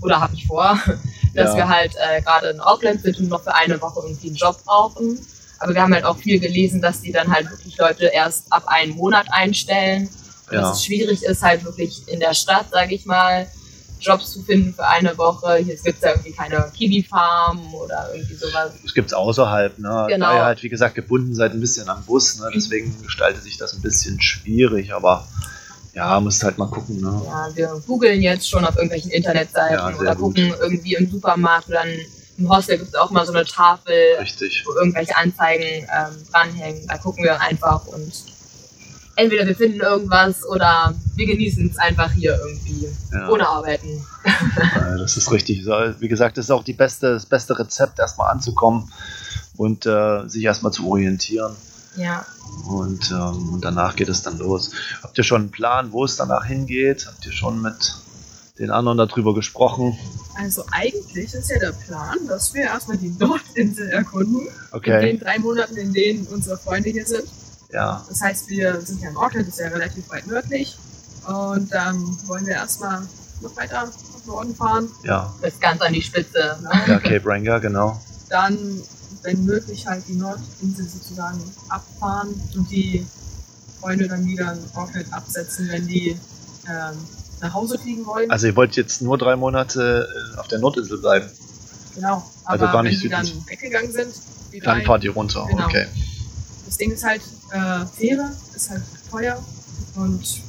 oder 0.00 0.20
habe 0.20 0.34
ich 0.34 0.46
vor, 0.46 0.78
dass 1.34 1.50
Ja. 1.50 1.56
wir 1.56 1.68
halt 1.68 1.94
äh, 1.96 2.20
gerade 2.22 2.48
in 2.48 2.60
Auckland 2.60 3.02
sind 3.02 3.18
und 3.18 3.28
noch 3.28 3.42
für 3.42 3.54
eine 3.54 3.80
Woche 3.80 4.00
irgendwie 4.04 4.28
einen 4.28 4.36
Job 4.36 4.62
brauchen. 4.64 5.18
Aber 5.60 5.74
wir 5.74 5.82
haben 5.82 5.94
halt 5.94 6.04
auch 6.04 6.16
viel 6.16 6.40
gelesen, 6.40 6.82
dass 6.82 7.00
die 7.02 7.12
dann 7.12 7.32
halt 7.32 7.48
wirklich 7.48 7.78
Leute 7.78 8.06
erst 8.06 8.52
ab 8.52 8.64
einem 8.66 8.96
Monat 8.96 9.26
einstellen. 9.30 10.08
Und 10.48 10.54
Ja. 10.54 10.62
dass 10.62 10.78
es 10.78 10.84
schwierig 10.84 11.22
ist, 11.22 11.42
halt 11.42 11.64
wirklich 11.64 12.08
in 12.08 12.18
der 12.20 12.34
Stadt, 12.34 12.66
sage 12.72 12.94
ich 12.94 13.06
mal, 13.06 13.46
Jobs 14.02 14.32
zu 14.32 14.42
finden 14.42 14.74
für 14.74 14.86
eine 14.86 15.16
Woche. 15.16 15.56
Hier 15.56 15.76
gibt 15.76 15.96
es 15.96 16.02
ja 16.02 16.10
irgendwie 16.10 16.32
keine 16.32 16.70
Kiwi-Farm 16.76 17.74
oder 17.74 18.10
irgendwie 18.12 18.34
sowas. 18.34 18.72
Das 18.82 18.94
gibt's 18.94 19.12
außerhalb, 19.12 19.78
ne? 19.78 20.06
Genau. 20.08 20.26
Da 20.26 20.34
ihr 20.36 20.44
halt, 20.44 20.62
wie 20.62 20.68
gesagt, 20.68 20.94
gebunden 20.94 21.34
seid 21.34 21.52
ein 21.52 21.60
bisschen 21.60 21.88
am 21.88 22.04
Bus, 22.04 22.38
ne? 22.38 22.50
Deswegen 22.54 22.94
gestaltet 23.02 23.42
sich 23.42 23.58
das 23.58 23.72
ein 23.74 23.82
bisschen 23.82 24.20
schwierig, 24.20 24.92
aber 24.92 25.26
ja, 25.94 26.18
müsst 26.20 26.42
halt 26.42 26.58
mal 26.58 26.68
gucken, 26.68 27.00
ne? 27.00 27.22
Ja, 27.26 27.48
wir 27.54 27.82
googeln 27.86 28.22
jetzt 28.22 28.48
schon 28.48 28.64
auf 28.64 28.76
irgendwelchen 28.76 29.10
Internetseiten 29.10 29.76
Ja, 29.76 29.98
oder 29.98 30.16
gut. 30.16 30.36
gucken 30.36 30.54
irgendwie 30.60 30.94
im 30.94 31.10
Supermarkt 31.10 31.68
oder 31.68 31.82
im 32.38 32.48
Hostel 32.48 32.78
gibt 32.78 32.88
es 32.88 32.94
auch 32.94 33.10
mal 33.10 33.26
so 33.26 33.32
eine 33.32 33.44
Tafel, 33.44 33.94
Richtig. 34.18 34.64
wo 34.66 34.74
irgendwelche 34.74 35.14
Anzeigen 35.16 35.64
ähm, 35.64 36.16
dranhängen. 36.32 36.86
Da 36.88 36.96
gucken 36.96 37.24
wir 37.24 37.40
einfach 37.40 37.86
und 37.86 38.12
entweder 39.16 39.46
wir 39.46 39.54
finden 39.54 39.80
irgendwas 39.80 40.44
oder 40.46 40.94
wir 41.26 41.34
genießen 41.36 41.70
es 41.70 41.78
einfach 41.78 42.10
hier 42.12 42.36
irgendwie 42.44 42.88
Ja. 43.12 43.28
ohne 43.28 43.46
Arbeiten. 43.48 44.04
Ja, 44.74 44.96
das 44.98 45.16
ist 45.16 45.30
richtig. 45.30 45.64
Wie 46.00 46.08
gesagt, 46.08 46.36
das 46.36 46.46
ist 46.46 46.50
auch 46.50 46.64
die 46.64 46.72
beste, 46.72 47.12
das 47.14 47.26
beste 47.26 47.56
Rezept, 47.58 47.98
erstmal 47.98 48.30
anzukommen 48.32 48.90
und 49.56 49.86
äh, 49.86 50.28
sich 50.28 50.42
erstmal 50.44 50.72
zu 50.72 50.88
orientieren. 50.88 51.54
Ja. 51.96 52.24
Und, 52.66 53.10
ähm, 53.10 53.54
und 53.54 53.64
danach 53.64 53.94
geht 53.96 54.08
es 54.08 54.22
dann 54.22 54.38
los. 54.38 54.72
Habt 55.02 55.16
ihr 55.18 55.24
schon 55.24 55.42
einen 55.42 55.50
Plan, 55.50 55.92
wo 55.92 56.04
es 56.04 56.16
danach 56.16 56.44
hingeht? 56.44 57.06
Habt 57.06 57.24
ihr 57.26 57.32
schon 57.32 57.60
mit 57.62 57.94
den 58.58 58.70
anderen 58.70 58.98
darüber 58.98 59.34
gesprochen? 59.34 59.96
Also 60.38 60.64
eigentlich 60.72 61.32
ist 61.34 61.50
ja 61.50 61.58
der 61.58 61.72
Plan, 61.72 62.16
dass 62.28 62.52
wir 62.54 62.62
erstmal 62.62 62.96
die 62.96 63.10
Nordinsel 63.10 63.88
erkunden. 63.90 64.40
In 64.40 64.48
Okay. 64.72 65.00
den 65.12 65.20
drei 65.20 65.38
Monaten, 65.38 65.76
in 65.76 65.92
denen 65.92 66.26
unsere 66.26 66.56
Freunde 66.58 66.90
hier 66.90 67.06
sind. 67.06 67.24
Ja. 67.72 68.04
Das 68.08 68.20
heißt, 68.20 68.48
wir 68.48 68.80
sind 68.80 69.00
ja 69.02 69.10
in 69.10 69.16
Auckland, 69.16 69.46
das 69.48 69.54
ist 69.54 69.60
ja 69.60 69.68
relativ 69.68 70.08
weit 70.10 70.26
nördlich. 70.26 70.76
Und 71.26 71.72
dann 71.72 72.18
wollen 72.26 72.46
wir 72.46 72.54
erstmal 72.54 73.02
noch 73.40 73.56
weiter 73.56 73.84
nach 73.84 74.26
Norden 74.26 74.54
fahren. 74.54 74.88
Ja. 75.04 75.34
Bis 75.40 75.58
ganz 75.60 75.80
an 75.80 75.92
die 75.92 76.02
Spitze. 76.02 76.58
Ne? 76.62 76.70
Ja, 76.86 76.98
Cape 76.98 77.22
Ranger, 77.24 77.60
genau. 77.60 78.00
Dann, 78.28 78.80
wenn 79.22 79.44
möglich, 79.44 79.86
halt 79.86 80.04
die 80.08 80.14
Nordinsel 80.14 80.88
sozusagen 80.88 81.40
abfahren 81.68 82.40
und 82.56 82.70
die 82.70 83.06
Freunde 83.80 84.08
dann 84.08 84.24
wieder 84.26 84.52
in 84.52 84.60
Auckland 84.74 85.12
absetzen, 85.12 85.68
wenn 85.70 85.86
die 85.86 86.16
ähm, 86.68 86.96
nach 87.40 87.52
Hause 87.52 87.78
fliegen 87.78 88.06
wollen. 88.06 88.30
Also 88.30 88.46
ihr 88.46 88.56
wollt 88.56 88.76
jetzt 88.76 89.02
nur 89.02 89.18
drei 89.18 89.36
Monate 89.36 90.08
äh, 90.34 90.38
auf 90.38 90.48
der 90.48 90.60
Nordinsel 90.60 90.98
bleiben. 90.98 91.28
genau. 91.94 92.22
also 92.44 92.64
Aber 92.64 92.72
gar 92.72 92.82
nicht 92.84 93.02
wenn 93.02 93.02
die 93.02 93.08
dann 93.08 93.46
weggegangen 93.48 93.92
sind, 93.92 94.14
Dann 94.62 94.78
drei, 94.78 94.84
fahrt 94.84 95.04
ihr 95.04 95.12
runter. 95.12 95.46
Genau. 95.50 95.66
Okay. 95.66 95.86
Das 96.66 96.76
Ding 96.78 96.92
ist 96.92 97.04
halt, 97.04 97.22
äh, 97.50 97.84
Fähre 97.86 98.30
ist 98.54 98.70
halt 98.70 98.82
teuer 99.10 99.42
und 99.96 100.40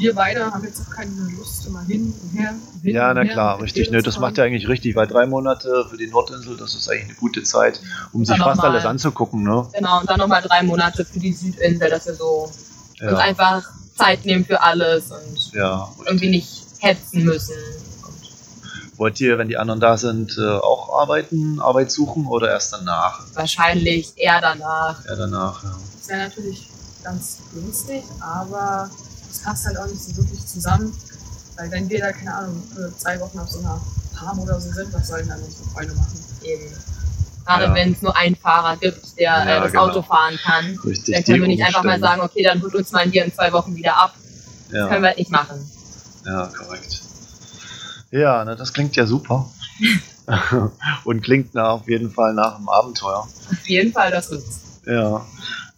wir 0.00 0.14
beide 0.14 0.50
haben 0.50 0.64
jetzt 0.64 0.80
auch 0.86 0.90
keine 0.94 1.10
Lust 1.36 1.66
immer 1.66 1.82
hin 1.82 2.12
und 2.22 2.38
her. 2.38 2.54
Hin 2.82 2.94
Ja, 2.94 3.10
und 3.10 3.16
na 3.16 3.22
her 3.22 3.32
klar, 3.32 3.60
richtig. 3.60 3.90
Nö, 3.90 3.98
zu 3.98 4.04
das 4.04 4.18
macht 4.18 4.38
ja 4.38 4.44
eigentlich 4.44 4.68
richtig, 4.68 4.96
weil 4.96 5.06
drei 5.06 5.26
Monate 5.26 5.86
für 5.88 5.96
die 5.96 6.08
Nordinsel, 6.08 6.56
das 6.56 6.74
ist 6.74 6.88
eigentlich 6.90 7.04
eine 7.04 7.14
gute 7.14 7.42
Zeit, 7.42 7.80
um 8.12 8.24
sich 8.24 8.36
fast 8.38 8.60
mal- 8.62 8.70
alles 8.70 8.84
anzugucken, 8.86 9.42
ne? 9.42 9.68
Genau, 9.72 10.00
und 10.00 10.10
dann 10.10 10.18
nochmal 10.18 10.42
drei 10.42 10.62
Monate 10.62 11.04
für 11.04 11.18
die 11.20 11.32
Südinsel, 11.32 11.90
dass 11.90 12.06
wir 12.06 12.14
so 12.14 12.50
uns 12.50 13.00
Ja, 13.00 13.16
einfach 13.18 13.68
Zeit 13.96 14.24
nehmen 14.24 14.44
für 14.44 14.60
alles 14.62 15.10
und 15.10 15.52
ja. 15.52 15.88
irgendwie 16.06 16.30
nicht 16.30 16.64
hetzen 16.78 17.24
müssen. 17.24 17.54
Wollt 18.96 19.18
ihr, 19.20 19.38
wenn 19.38 19.48
die 19.48 19.56
anderen 19.56 19.80
da 19.80 19.96
sind, 19.96 20.36
äh, 20.38 20.46
auch 20.58 21.00
arbeiten, 21.00 21.58
Arbeit 21.60 21.90
suchen 21.90 22.26
oder 22.26 22.50
erst 22.50 22.72
danach? 22.74 23.24
wahrscheinlich 23.34 24.12
eher 24.16 24.40
danach. 24.42 25.02
Ja, 25.06 25.16
danach, 25.16 25.62
ja. 25.64 25.74
Das 25.98 26.08
wäre 26.08 26.18
natürlich 26.28 26.68
ganz 27.02 27.38
günstig, 27.54 28.02
aber 28.20 28.90
es 29.30 29.38
passt 29.38 29.66
halt 29.66 29.78
auch 29.78 29.86
nicht 29.86 30.02
so 30.02 30.16
wirklich 30.16 30.44
zusammen. 30.46 30.92
Weil 31.56 31.70
wenn 31.70 31.88
wir 31.90 32.00
da, 32.00 32.12
keine 32.12 32.34
Ahnung, 32.34 32.62
für 32.74 32.92
zwei 32.96 33.20
Wochen 33.20 33.38
auf 33.38 33.48
so 33.50 33.58
einer 33.58 33.80
Farm 34.18 34.38
oder 34.38 34.60
so 34.60 34.70
sind, 34.72 34.92
was 34.92 35.08
sollen 35.08 35.28
dann 35.28 35.40
unsere 35.42 35.68
Freunde 35.70 35.94
machen? 35.94 36.18
Eben. 36.42 36.64
Gerade 37.46 37.64
Ja. 37.64 37.74
wenn 37.74 37.92
es 37.92 38.02
nur 38.02 38.16
einen 38.16 38.36
Fahrer 38.36 38.76
gibt, 38.76 39.18
der 39.18 39.24
Ja, 39.24 39.56
äh, 39.56 39.60
das 39.60 39.72
genau. 39.72 39.88
Auto 39.88 40.02
fahren 40.02 40.38
kann, 40.42 40.78
Richtig. 40.84 41.14
dann 41.14 41.24
können 41.24 41.40
wir 41.42 41.48
nicht 41.48 41.62
einfach 41.64 41.82
mal 41.82 41.98
sagen, 41.98 42.20
okay, 42.22 42.42
dann 42.42 42.62
holt 42.62 42.74
uns 42.74 42.92
mal 42.92 43.08
hier 43.08 43.24
in 43.24 43.34
zwei 43.34 43.52
Wochen 43.52 43.74
wieder 43.74 43.96
ab. 43.96 44.14
Das 44.70 44.72
können 44.72 44.90
Ja, 44.94 45.00
wir 45.00 45.08
halt 45.08 45.18
nicht 45.18 45.30
machen. 45.30 45.70
ja 46.24 46.46
korrekt. 46.46 47.00
Ja, 48.12 48.44
na, 48.44 48.54
das 48.54 48.72
klingt 48.72 48.96
ja 48.96 49.06
super. 49.06 49.50
Und 51.04 51.22
klingt 51.22 51.54
nach, 51.54 51.70
auf 51.70 51.88
jeden 51.88 52.10
Fall 52.12 52.34
nach 52.34 52.56
einem 52.56 52.68
Abenteuer. 52.68 53.20
Auf 53.50 53.68
jeden 53.68 53.92
Fall, 53.92 54.10
das 54.10 54.30
wird's. 54.30 54.60
Ja. 54.86 55.24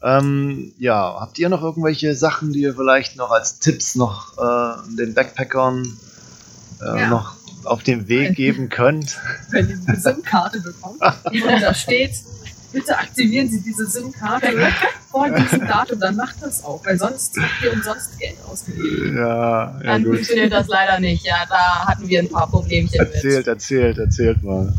Ähm, 0.05 0.73
ja, 0.79 1.17
habt 1.21 1.39
ihr 1.39 1.49
noch 1.49 1.63
irgendwelche 1.63 2.15
Sachen, 2.15 2.53
die 2.53 2.61
ihr 2.63 2.75
vielleicht 2.75 3.17
noch 3.17 3.31
als 3.31 3.59
Tipps 3.61 3.95
noch 3.95 4.37
äh, 4.39 4.97
den 4.97 5.15
Backpackern 5.15 5.97
äh, 6.81 7.01
Ja. 7.01 7.09
noch 7.09 7.35
auf 7.65 7.83
den 7.85 8.09
Weg 8.09 8.35
geben 8.35 8.69
könnt? 8.69 9.19
Wenn 9.51 9.69
die 9.69 9.77
eine 9.87 9.99
SIM-Karte 9.99 10.61
bekommen 10.61 10.99
und 11.01 11.63
da 11.63 11.73
steht, 11.73 12.11
bitte 12.73 12.99
aktivieren 12.99 13.49
Sie 13.49 13.61
diese 13.61 13.87
SIM-Karte 13.87 14.49
vor 15.09 15.31
diesem 15.31 15.61
Datum, 15.69 16.01
dann 16.01 16.17
macht 16.17 16.37
das 16.41 16.65
auch, 16.65 16.85
weil 16.85 16.99
sonst 16.99 17.37
habt 17.39 17.63
ihr 17.63 17.73
umsonst 17.73 18.19
Geld 18.19 18.35
ausgegeben. 18.51 19.17
Ja, 19.17 19.23
ja 19.23 19.79
Dann 19.85 20.03
gut. 20.05 20.15
funktioniert 20.15 20.53
das 20.53 20.67
leider 20.67 20.99
nicht. 20.99 21.25
Ja, 21.25 21.45
da 21.49 21.87
hatten 21.87 22.09
wir 22.09 22.19
ein 22.21 22.29
paar 22.29 22.49
Problemchen 22.49 22.99
mit. 22.99 23.15
Erzählt, 23.15 23.47
erzählt, 23.47 23.99
erzählt 23.99 24.43
mal. 24.43 24.73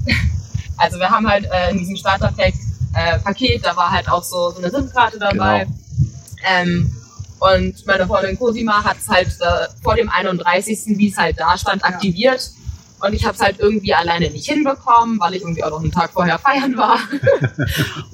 Also 0.76 0.98
wir 1.00 1.08
haben 1.10 1.26
halt 1.30 1.46
äh, 1.46 1.72
in 1.72 1.78
diesem 1.78 1.96
Starter-Pack 1.96 2.56
äh, 2.94 3.20
Paket, 3.20 3.66
da 3.66 3.76
war 3.76 3.92
halt 3.92 4.10
auch 4.10 4.24
so, 4.24 4.52
so 4.52 4.58
eine 4.58 4.70
SIM-Karte 4.70 5.20
dabei. 5.20 5.66
Genau. 5.66 5.78
Ähm, 6.46 6.96
und 7.40 7.86
meine 7.86 8.08
Freundin 8.08 8.38
Cosima 8.40 8.84
hat 8.84 8.98
es 8.98 9.10
halt 9.10 9.28
äh, 9.42 9.68
vor 9.82 9.96
dem 9.96 10.10
31., 10.10 10.98
wie 10.98 11.10
es 11.10 11.18
halt 11.18 11.40
da 11.40 11.58
stand, 11.58 11.84
aktiviert. 11.84 12.52
Und 13.02 13.14
ich 13.14 13.26
habe 13.26 13.36
es 13.36 13.42
halt 13.42 13.60
irgendwie 13.60 13.94
alleine 13.94 14.30
nicht 14.30 14.48
hinbekommen, 14.48 15.20
weil 15.20 15.34
ich 15.34 15.42
irgendwie 15.42 15.64
auch 15.64 15.72
noch 15.72 15.82
einen 15.82 15.92
Tag 15.92 16.12
vorher 16.12 16.40
feiern 16.40 16.78
war. 16.78 17.00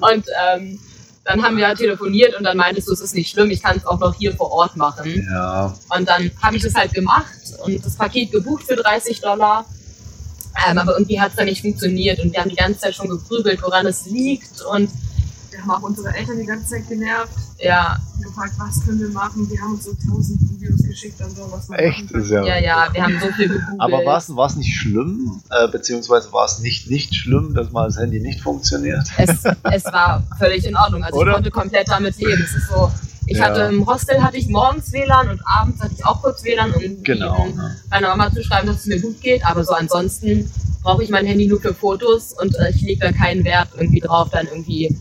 und 0.00 0.24
ähm, 0.50 0.80
dann 1.24 1.42
haben 1.44 1.56
wir 1.56 1.72
telefoniert 1.76 2.36
und 2.36 2.42
dann 2.42 2.56
meintest 2.56 2.88
du, 2.88 2.92
es 2.92 3.00
ist 3.00 3.14
nicht 3.14 3.30
schlimm, 3.30 3.50
ich 3.50 3.62
kann 3.62 3.76
es 3.76 3.86
auch 3.86 4.00
noch 4.00 4.14
hier 4.16 4.34
vor 4.34 4.50
Ort 4.50 4.76
machen. 4.76 5.28
Ja, 5.30 5.74
Und 5.96 6.08
dann 6.08 6.30
habe 6.42 6.56
ich 6.56 6.62
das 6.62 6.74
halt 6.74 6.92
gemacht 6.92 7.30
und 7.64 7.84
das 7.84 7.94
Paket 7.94 8.32
gebucht 8.32 8.64
für 8.64 8.74
30 8.74 9.20
Dollar. 9.20 9.64
Ähm, 10.68 10.78
aber 10.78 10.92
irgendwie 10.94 11.20
hat 11.20 11.30
es 11.30 11.36
dann 11.36 11.46
nicht 11.46 11.62
funktioniert 11.62 12.18
und 12.20 12.32
wir 12.32 12.40
haben 12.40 12.50
die 12.50 12.56
ganze 12.56 12.80
Zeit 12.80 12.94
schon 12.94 13.08
gegrübelt, 13.08 13.62
woran 13.62 13.86
es 13.86 14.06
liegt. 14.06 14.62
Und 14.62 14.90
Wir 15.50 15.60
haben 15.60 15.70
auch 15.70 15.82
unsere 15.82 16.14
Eltern 16.14 16.38
die 16.38 16.46
ganze 16.46 16.66
Zeit 16.66 16.88
genervt 16.88 17.32
ja, 17.58 17.98
und 18.16 18.24
gefragt, 18.24 18.54
was 18.58 18.84
können 18.84 19.00
wir 19.00 19.10
machen. 19.10 19.48
Die 19.50 19.60
haben 19.60 19.74
uns 19.74 19.84
so 19.84 19.92
tausend 20.08 20.40
Videos 20.50 20.82
geschickt 20.82 21.20
und 21.20 21.36
so, 21.36 21.46
was 21.50 21.68
man 21.68 21.78
echt? 21.78 22.10
Ist 22.10 22.30
ja, 22.30 22.44
ja, 22.44 22.58
ja, 22.58 22.88
wir 22.92 23.02
haben 23.02 23.18
so 23.20 23.30
viel 23.32 23.48
gegoogelt. 23.48 23.80
Aber 23.80 24.04
war 24.04 24.18
es 24.18 24.34
war's 24.34 24.56
nicht 24.56 24.74
schlimm, 24.74 25.42
äh, 25.50 25.68
beziehungsweise 25.68 26.32
war 26.32 26.46
es 26.46 26.60
nicht 26.60 26.90
nicht 26.90 27.14
schlimm, 27.14 27.54
dass 27.54 27.70
mal 27.70 27.86
das 27.86 27.98
Handy 27.98 28.20
nicht 28.20 28.40
funktioniert? 28.40 29.06
es, 29.18 29.44
es 29.62 29.84
war 29.84 30.22
völlig 30.38 30.64
in 30.66 30.76
Ordnung. 30.76 31.04
Also 31.04 31.18
Oder? 31.18 31.30
ich 31.30 31.34
konnte 31.34 31.50
komplett 31.50 31.88
damit 31.88 32.16
leben. 32.18 32.42
Es 32.42 32.54
ist 32.54 32.68
so, 32.68 32.90
ich 33.30 33.38
Ja. 33.38 33.44
hatte 33.44 33.60
im 33.72 33.86
Hostel 33.86 34.20
hatte 34.22 34.36
ich 34.36 34.48
morgens 34.48 34.92
WLAN 34.92 35.28
und 35.30 35.40
abends 35.46 35.80
hatte 35.80 35.94
ich 35.96 36.04
auch 36.04 36.20
kurz 36.20 36.42
WLAN, 36.44 36.72
um 36.72 37.02
Genau. 37.04 37.46
Ne? 37.46 37.76
meiner 37.88 38.08
Mama 38.08 38.32
zu 38.32 38.42
schreiben, 38.42 38.66
dass 38.66 38.80
es 38.80 38.86
mir 38.86 39.00
gut 39.00 39.20
geht. 39.20 39.46
Aber 39.46 39.62
so 39.64 39.72
ansonsten 39.72 40.50
brauche 40.82 41.04
ich 41.04 41.10
mein 41.10 41.26
Handy 41.26 41.46
nur 41.46 41.60
für 41.60 41.72
Fotos 41.72 42.32
und 42.40 42.56
äh, 42.56 42.70
ich 42.70 42.80
lege 42.82 43.00
da 43.00 43.12
keinen 43.12 43.44
Wert 43.44 43.68
irgendwie 43.76 44.00
drauf, 44.00 44.30
dann 44.30 44.46
irgendwie 44.46 44.96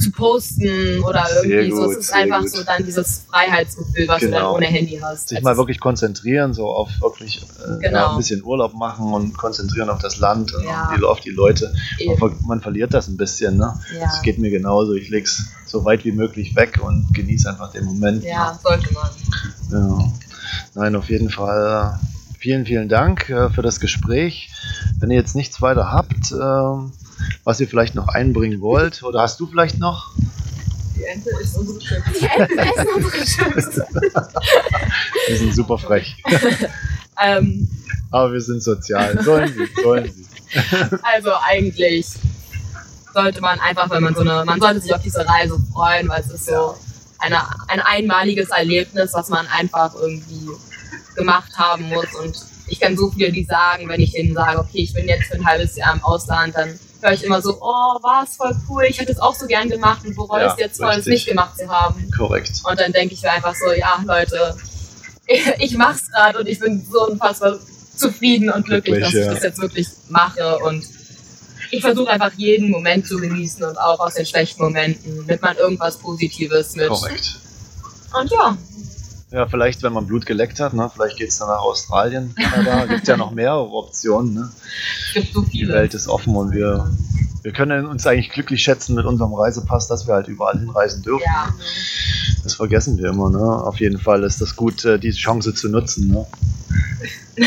zu 0.00 0.10
posten 0.12 1.02
oder 1.04 1.26
Sehr 1.26 1.44
irgendwie 1.62 1.70
so. 1.76 1.84
gut, 1.84 1.92
Es 1.92 1.98
ist 1.98 2.12
einfach 2.14 2.40
gut. 2.40 2.50
so 2.50 2.62
dann 2.64 2.84
dieses 2.84 3.22
Freiheitsgefühl, 3.30 4.08
was 4.08 4.20
du 4.20 4.26
dann 4.30 4.34
Genau. 4.40 4.54
ohne 4.56 4.66
Handy 4.66 4.98
hast. 5.02 5.28
Sich 5.28 5.40
mal 5.42 5.52
es- 5.52 5.58
wirklich 5.58 5.78
konzentrieren, 5.80 6.54
so 6.54 6.66
auf 6.68 6.88
wirklich 7.00 7.42
äh, 7.42 7.78
Genau. 7.82 7.96
ja, 7.98 8.10
ein 8.10 8.16
bisschen 8.16 8.42
Urlaub 8.42 8.74
machen 8.74 9.12
und 9.12 9.36
konzentrieren 9.36 9.90
auf 9.90 10.00
das 10.00 10.18
Land 10.18 10.54
und 10.54 10.64
Ja. 10.64 10.84
auf, 10.88 10.96
die, 10.98 11.04
auf 11.04 11.20
die 11.20 11.30
Leute. 11.30 11.72
Man, 12.18 12.32
man 12.46 12.60
verliert 12.60 12.94
das 12.94 13.08
ein 13.08 13.16
bisschen, 13.16 13.56
ne? 13.56 13.78
ja. 13.94 14.06
Das 14.06 14.22
geht 14.22 14.38
mir 14.38 14.50
genauso. 14.50 14.94
Ich 14.94 15.08
leg's 15.10 15.44
so 15.66 15.84
weit 15.84 16.04
wie 16.04 16.12
möglich 16.12 16.56
weg 16.56 16.80
und 16.82 17.06
genieße 17.14 17.48
einfach 17.48 17.70
den 17.72 17.84
Moment. 17.84 18.24
ja, 18.24 18.58
sollte 18.62 18.92
man. 18.92 19.10
Ja. 19.70 20.12
Nein, 20.74 20.96
auf 20.96 21.08
jeden 21.10 21.30
Fall. 21.30 21.94
äh, 22.00 22.06
Vielen, 22.38 22.64
vielen 22.64 22.88
Dank 22.88 23.28
äh, 23.28 23.50
für 23.50 23.60
das 23.60 23.80
Gespräch. 23.80 24.50
Wenn 24.98 25.10
ihr 25.10 25.18
jetzt 25.18 25.36
nichts 25.36 25.60
weiter 25.60 25.92
habt, 25.92 26.32
ähm, 26.32 26.90
was 27.44 27.60
ihr 27.60 27.68
vielleicht 27.68 27.94
noch 27.94 28.08
einbringen 28.08 28.60
wollt, 28.60 29.02
oder 29.02 29.22
hast 29.22 29.40
du 29.40 29.46
vielleicht 29.46 29.78
noch? 29.78 30.12
Die 30.96 31.04
Ente 31.04 31.30
ist 31.40 31.56
unsere 31.56 31.80
Schöpfung. 31.80 32.14
Die 32.20 32.26
Enten 32.26 32.58
essen 32.58 32.86
unsere 32.94 33.24
Chips. 33.24 33.80
Die 35.28 35.36
sind 35.36 35.54
super 35.54 35.78
frech. 35.78 36.16
ähm, 37.22 37.68
Aber 38.10 38.32
wir 38.32 38.40
sind 38.40 38.62
sozial. 38.62 39.22
Sollen 39.22 39.52
sie, 39.52 39.82
sollen 39.82 40.12
sie. 40.12 40.26
Also 41.02 41.30
eigentlich 41.42 42.06
sollte 43.14 43.40
man 43.40 43.58
einfach, 43.60 43.88
wenn 43.90 44.02
man 44.02 44.14
so 44.14 44.20
eine, 44.20 44.44
man 44.44 44.60
sollte 44.60 44.80
sich 44.80 44.94
auf 44.94 45.02
diese 45.02 45.26
Reise 45.26 45.58
freuen, 45.72 46.08
weil 46.08 46.20
es 46.20 46.30
ist 46.30 46.46
so, 46.46 46.76
eine, 47.20 47.38
ein 47.68 47.80
einmaliges 47.80 48.50
Erlebnis, 48.50 49.12
was 49.12 49.28
man 49.28 49.46
einfach 49.46 49.94
irgendwie 49.94 50.48
gemacht 51.14 51.52
haben 51.56 51.88
muss. 51.88 52.14
Und 52.14 52.36
ich 52.66 52.80
kenne 52.80 52.96
so 52.96 53.10
viele, 53.10 53.30
die 53.30 53.44
sagen, 53.44 53.88
wenn 53.88 54.00
ich 54.00 54.12
denen 54.12 54.34
sage, 54.34 54.58
okay, 54.58 54.78
ich 54.82 54.94
bin 54.94 55.06
jetzt 55.06 55.26
für 55.26 55.34
ein 55.34 55.44
halbes 55.44 55.76
Jahr 55.76 55.94
im 55.94 56.02
Ausland, 56.02 56.56
dann 56.56 56.78
höre 57.02 57.12
ich 57.12 57.24
immer 57.24 57.40
so, 57.42 57.56
oh, 57.60 58.02
war 58.02 58.24
es 58.28 58.36
voll 58.36 58.54
cool, 58.68 58.84
ich 58.88 58.98
hätte 58.98 59.12
es 59.12 59.18
auch 59.18 59.34
so 59.34 59.46
gern 59.46 59.68
gemacht 59.68 60.04
und 60.06 60.14
bereue 60.14 60.42
Ja, 60.42 60.52
es 60.52 60.58
jetzt 60.58 60.78
voll, 60.78 60.94
es 60.94 61.06
nicht 61.06 61.26
gemacht 61.26 61.56
zu 61.58 61.68
haben. 61.68 62.10
Korrekt. 62.16 62.52
Und 62.64 62.78
dann 62.78 62.92
denke 62.92 63.14
ich 63.14 63.22
mir 63.22 63.32
einfach 63.32 63.54
so, 63.54 63.72
ja, 63.72 64.02
Leute, 64.04 64.56
ich 65.58 65.76
mach's 65.76 66.10
gerade 66.10 66.38
und 66.38 66.48
ich 66.48 66.58
bin 66.58 66.84
so 66.90 67.06
unfassbar 67.06 67.58
zufrieden 67.96 68.50
und 68.50 68.64
glücklich, 68.64 68.96
Glücklich, 68.96 69.04
dass 69.04 69.14
ich 69.14 69.26
ja. 69.26 69.34
das 69.34 69.42
jetzt 69.42 69.60
wirklich 69.60 69.88
mache. 70.08 70.58
Und 70.58 70.84
ich 71.70 71.80
versuche 71.80 72.10
einfach 72.10 72.32
jeden 72.36 72.70
Moment 72.70 73.06
zu 73.06 73.18
genießen 73.18 73.62
und 73.64 73.78
auch 73.78 74.00
aus 74.00 74.14
den 74.14 74.26
schlechten 74.26 74.62
Momenten 74.62 75.26
nimmt 75.26 75.42
man 75.42 75.56
irgendwas 75.56 75.98
Positives 75.98 76.74
mit. 76.74 76.88
Korrekt. 76.88 77.40
Und 78.18 78.30
ja, 78.30 78.56
Ja, 79.32 79.46
vielleicht, 79.46 79.84
wenn 79.84 79.92
man 79.92 80.08
Blut 80.08 80.26
geleckt 80.26 80.58
hat, 80.58 80.74
ne? 80.74 80.90
vielleicht 80.92 81.16
geht 81.16 81.28
es 81.28 81.38
dann 81.38 81.46
nach 81.48 81.60
Australien, 81.60 82.34
Kanada. 82.34 82.86
Gibt 82.94 83.06
ja 83.06 83.16
noch 83.16 83.30
mehrere 83.30 83.70
Optionen. 83.70 84.34
Ne? 84.34 84.50
es 85.06 85.14
gibt 85.14 85.32
so 85.32 85.42
Die 85.42 85.50
viele. 85.50 85.74
Welt 85.74 85.94
ist 85.94 86.08
offen 86.08 86.34
und 86.34 86.52
wir, 86.52 86.90
wir 87.42 87.52
können 87.52 87.86
uns 87.86 88.04
eigentlich 88.08 88.30
glücklich 88.30 88.60
schätzen 88.60 88.96
mit 88.96 89.06
unserem 89.06 89.32
Reisepass, 89.32 89.86
dass 89.86 90.08
wir 90.08 90.14
halt 90.14 90.26
überall 90.26 90.58
hinreisen 90.58 91.02
dürfen. 91.02 91.22
Ja, 91.24 91.54
Das 92.42 92.54
vergessen 92.54 92.98
wir 92.98 93.10
immer. 93.10 93.30
Ne? 93.30 93.38
Auf 93.38 93.78
jeden 93.78 94.00
Fall 94.00 94.24
ist 94.24 94.40
das 94.40 94.56
gut, 94.56 94.84
äh, 94.84 94.98
diese 94.98 95.18
Chance 95.18 95.54
zu 95.54 95.68
nutzen. 95.68 96.08
Ne? 96.08 96.26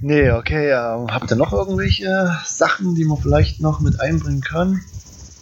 nee, 0.00 0.32
okay. 0.32 0.70
ähm, 0.72 1.06
habt 1.12 1.30
ihr 1.30 1.36
noch 1.36 1.52
irgendwelche 1.52 2.36
Sachen, 2.44 2.96
die 2.96 3.04
wir 3.04 3.16
vielleicht 3.16 3.60
noch 3.60 3.78
mit 3.78 4.00
einbringen 4.00 4.40
können? 4.40 4.80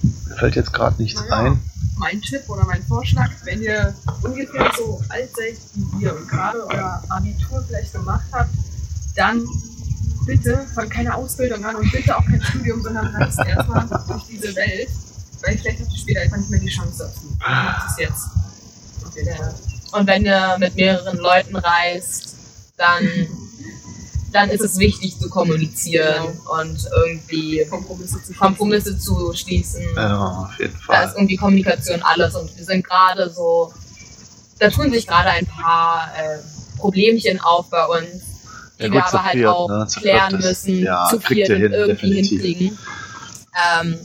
Mir 0.02 0.36
fällt 0.36 0.56
jetzt 0.56 0.72
gerade 0.72 1.00
nichts 1.00 1.20
Naja. 1.20 1.52
ein. 1.52 1.60
Mein 1.98 2.20
Tipp 2.22 2.42
oder 2.48 2.64
mein 2.64 2.82
Vorschlag, 2.84 3.30
wenn 3.44 3.62
ihr 3.62 3.94
ungefähr 4.22 4.70
so 4.76 5.00
alt 5.08 5.30
seid 5.36 5.56
wie 5.74 6.00
wir 6.00 6.16
und 6.16 6.28
gerade 6.28 6.66
euer 6.66 7.02
Abitur 7.08 7.62
vielleicht 7.68 7.92
gemacht 7.92 8.24
habt, 8.32 8.50
dann 9.14 9.46
bitte 10.26 10.66
fangt 10.74 10.90
keine 10.90 11.14
Ausbildung 11.14 11.64
an 11.64 11.76
und 11.76 11.90
bitte 11.92 12.16
auch 12.16 12.24
kein 12.24 12.42
Studium, 12.42 12.82
sondern 12.82 13.06
reist 13.14 13.38
erstmal 13.38 13.86
durch 14.08 14.24
diese 14.24 14.54
Welt, 14.56 14.88
weil 15.44 15.58
vielleicht 15.58 15.80
habt 15.80 15.92
ihr 15.92 15.98
später 15.98 16.20
einfach 16.22 16.36
nicht 16.38 16.50
mehr 16.50 16.60
die 16.60 16.68
Chance 16.68 16.98
dazu. 16.98 17.36
Macht 17.38 17.90
es 17.90 17.98
jetzt. 17.98 18.28
Und 19.92 20.06
wenn 20.06 20.24
ihr 20.24 20.56
mit 20.58 20.74
mehreren 20.74 21.18
Leuten 21.18 21.54
reist, 21.56 22.34
dann, 22.78 23.04
dann 24.32 24.48
ist 24.50 24.62
es 24.62 24.78
wichtig 24.78 25.18
zu 25.18 25.28
kommunizieren 25.28 26.38
und 26.58 26.88
irgendwie 26.96 27.64
Kompromisse 27.68 28.14
zu 28.14 28.24
schließen. 28.24 28.36
Kompromisse 28.36 28.98
zu 28.98 29.32
schließen. 29.34 29.82
Ja, 29.94 30.48
auf 30.50 30.58
jeden 30.58 30.72
Da 30.88 31.02
ist 31.02 31.10
Fall. 31.10 31.12
irgendwie 31.16 31.36
Kommunikation 31.36 32.02
alles 32.02 32.34
und 32.34 32.56
wir 32.56 32.64
sind 32.64 32.86
gerade 32.86 33.28
so, 33.30 33.72
da 34.58 34.70
tun 34.70 34.90
sich 34.90 35.06
gerade 35.06 35.30
ein 35.30 35.46
paar 35.46 36.10
äh, 36.16 36.38
Problemchen 36.78 37.40
auf 37.40 37.68
bei 37.68 37.84
uns, 37.86 38.22
die 38.78 38.84
Ja, 38.84 38.92
wir 38.92 39.00
gut, 39.00 39.10
zu 39.10 39.16
aber 39.16 39.24
halt 39.24 39.34
viert, 39.34 39.48
auch 39.48 39.68
ne? 39.68 39.86
Zu 39.86 40.00
klären 40.00 40.36
müssen, 40.38 40.78
ja, 40.78 41.06
zu 41.10 41.34
ihr 41.34 41.46
hin, 41.46 41.72
irgendwie 41.72 41.92
definitiv. 42.10 42.42
hinkriegen. 42.42 42.78
Ähm, 43.80 43.98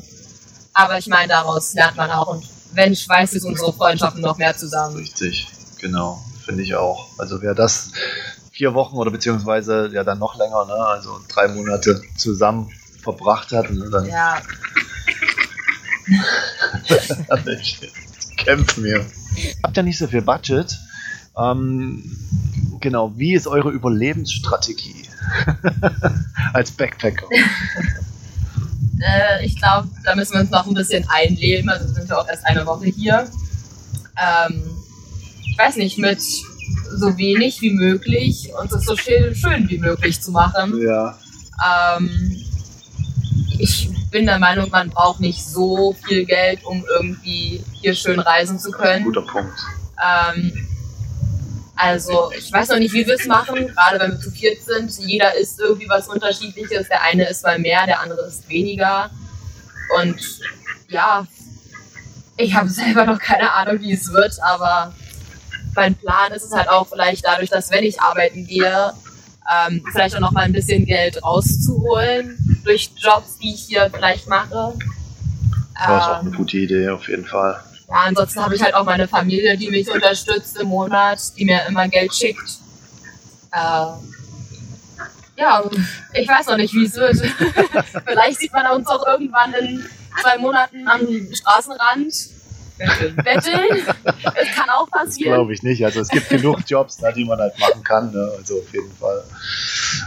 aber 0.73 0.97
ich 0.97 1.07
meine, 1.07 1.29
daraus 1.29 1.73
lernt 1.73 1.95
man 1.97 2.11
auch 2.11 2.27
und 2.27 2.45
wenn 2.73 2.91
ich 2.93 3.07
weiß, 3.07 3.33
ist 3.33 3.45
unsere 3.45 3.71
Freundschaften 3.73 4.21
noch 4.21 4.37
mehr 4.37 4.55
zusammen. 4.55 4.97
Richtig, 4.97 5.47
genau. 5.79 6.21
Finde 6.45 6.63
ich 6.63 6.75
auch. 6.75 7.07
Also 7.17 7.41
wer 7.41 7.55
das 7.55 7.91
vier 8.57 8.73
Wochen 8.73 8.95
oder 8.95 9.11
beziehungsweise 9.11 9.91
ja 9.93 10.03
dann 10.03 10.17
noch 10.17 10.35
länger, 10.35 10.65
ne? 10.65 10.73
also 10.73 11.19
drei 11.27 11.47
Monate 11.47 12.01
zusammen 12.15 12.71
verbracht 13.03 13.51
hat, 13.51 13.69
ne? 13.69 13.87
dann 13.91 14.07
Ja, 14.07 14.41
kämpfen 18.37 18.83
wir. 18.83 19.05
Habt 19.63 19.77
ihr 19.77 19.83
nicht 19.83 19.99
so 19.99 20.07
viel 20.07 20.23
Budget? 20.23 20.75
Ähm, 21.37 22.17
genau, 22.79 23.13
wie 23.15 23.35
ist 23.35 23.45
eure 23.45 23.69
Überlebensstrategie 23.69 25.03
als 26.53 26.71
Backpacker? 26.71 27.27
äh, 28.99 29.45
ich 29.45 29.55
glaube, 29.57 29.87
da 30.03 30.15
müssen 30.15 30.33
wir 30.33 30.41
uns 30.41 30.49
noch 30.49 30.65
ein 30.65 30.73
bisschen 30.73 31.07
einleben. 31.09 31.69
Also 31.69 31.93
sind 31.93 32.09
wir 32.09 32.17
auch 32.17 32.27
erst 32.27 32.43
eine 32.47 32.65
Woche 32.65 32.85
hier. 32.85 33.29
Ähm, 34.17 34.63
ich 35.45 35.55
weiß 35.55 35.75
nicht, 35.75 35.99
mit 35.99 36.23
so 36.95 37.17
wenig 37.17 37.61
wie 37.61 37.71
möglich 37.71 38.51
und 38.59 38.71
es 38.71 38.85
so 38.85 38.95
schön, 38.95 39.35
schön 39.35 39.69
wie 39.69 39.77
möglich 39.77 40.21
zu 40.21 40.31
machen. 40.31 40.79
Ja, 40.81 41.17
Ähm, 41.97 42.43
ich 43.59 43.89
bin 44.11 44.25
der 44.25 44.39
Meinung, 44.39 44.69
man 44.69 44.89
braucht 44.89 45.19
nicht 45.19 45.43
so 45.43 45.95
viel 46.05 46.25
Geld, 46.25 46.63
um 46.63 46.85
irgendwie 46.97 47.63
hier 47.81 47.93
schön 47.93 48.19
reisen 48.19 48.59
zu 48.59 48.71
können. 48.71 49.05
guter 49.05 49.23
Punkt. 49.23 49.57
Ähm, 50.03 50.67
also 51.75 52.31
ich 52.37 52.51
weiß 52.51 52.69
noch 52.69 52.79
nicht, 52.79 52.93
wie 52.93 53.05
wir 53.05 53.15
es 53.15 53.25
machen, 53.27 53.67
gerade 53.67 53.99
wenn 53.99 54.11
wir 54.11 54.19
zu 54.19 54.31
viert 54.31 54.61
sind. 54.63 54.91
Jeder 54.99 55.35
isst 55.35 55.59
irgendwie 55.59 55.87
was 55.89 56.07
Unterschiedliches. 56.07 56.87
Der 56.87 57.03
eine 57.03 57.29
isst 57.29 57.43
mal 57.43 57.59
mehr, 57.59 57.85
der 57.85 58.01
andere 58.01 58.27
isst 58.27 58.49
weniger. 58.49 59.09
Und 59.99 60.19
ja, 60.89 61.25
ich 62.37 62.53
habe 62.55 62.69
selber 62.69 63.05
noch 63.05 63.19
keine 63.19 63.53
Ahnung, 63.53 63.79
wie 63.81 63.93
es 63.93 64.11
wird, 64.11 64.37
aber 64.41 64.93
mein 65.77 65.95
Plan 65.95 66.33
ist 66.33 66.43
es 66.43 66.51
halt 66.51 66.67
auch 66.67 66.87
vielleicht 66.87 67.25
dadurch, 67.25 67.49
dass 67.49 67.71
wenn 67.71 67.85
ich 67.85 68.01
arbeiten 68.01 68.45
gehe, 68.45 68.93
ähm, 69.49 69.81
vielleicht 69.93 70.15
auch 70.15 70.19
noch 70.19 70.31
mal 70.33 70.41
ein 70.43 70.51
bisschen 70.51 70.85
Geld 70.85 71.23
rauszuholen 71.23 72.61
durch 72.65 72.91
Jobs, 72.97 73.37
die 73.37 73.53
ich 73.53 73.61
hier 73.63 73.89
vielleicht 73.93 74.27
mache. 74.27 74.73
Das 75.73 75.83
ist 75.85 76.09
auch 76.09 76.19
Ähm, 76.21 76.27
eine 76.27 76.35
gute 76.35 76.57
Idee, 76.57 76.89
auf 76.89 77.07
jeden 77.07 77.25
Fall. 77.25 77.63
ja, 77.87 77.95
ansonsten 78.07 78.41
habe 78.43 78.55
ich 78.55 78.61
halt 78.61 78.73
auch 78.73 78.83
meine 78.83 79.07
Familie, 79.07 79.55
die 79.57 79.69
mich 79.69 79.89
unterstützt 79.89 80.59
im 80.59 80.67
Monat, 80.67 81.19
die 81.37 81.45
mir 81.45 81.61
immer 81.69 81.87
Geld 81.87 82.13
schickt. 82.13 82.57
Äh, 83.53 83.85
ja, 85.39 85.63
ich 86.13 86.27
weiß 86.27 86.47
noch 86.47 86.57
nicht, 86.57 86.73
wie 86.73 86.85
es 86.85 86.95
wird. 86.95 87.15
Vielleicht 88.05 88.39
sieht 88.39 88.51
man 88.53 88.65
uns 88.75 88.87
auch 88.87 89.05
irgendwann 89.07 89.53
in 89.53 89.85
zwei 90.21 90.37
Monaten 90.39 90.87
am 90.87 91.01
Straßenrand 91.31 92.13
betteln. 92.77 93.85
Das 94.03 94.47
kann 94.55 94.69
auch 94.69 94.89
passieren. 94.89 95.33
glaube 95.33 95.53
ich 95.53 95.63
nicht. 95.63 95.83
Also 95.85 96.01
es 96.01 96.09
gibt 96.09 96.29
genug 96.29 96.59
Jobs, 96.67 96.97
da, 96.97 97.11
die 97.11 97.25
man 97.25 97.39
halt 97.39 97.57
machen 97.59 97.83
kann. 97.83 98.11
Ne? 98.11 98.31
Also 98.37 98.59
auf 98.59 98.73
jeden 98.73 98.91
Fall. 98.91 99.23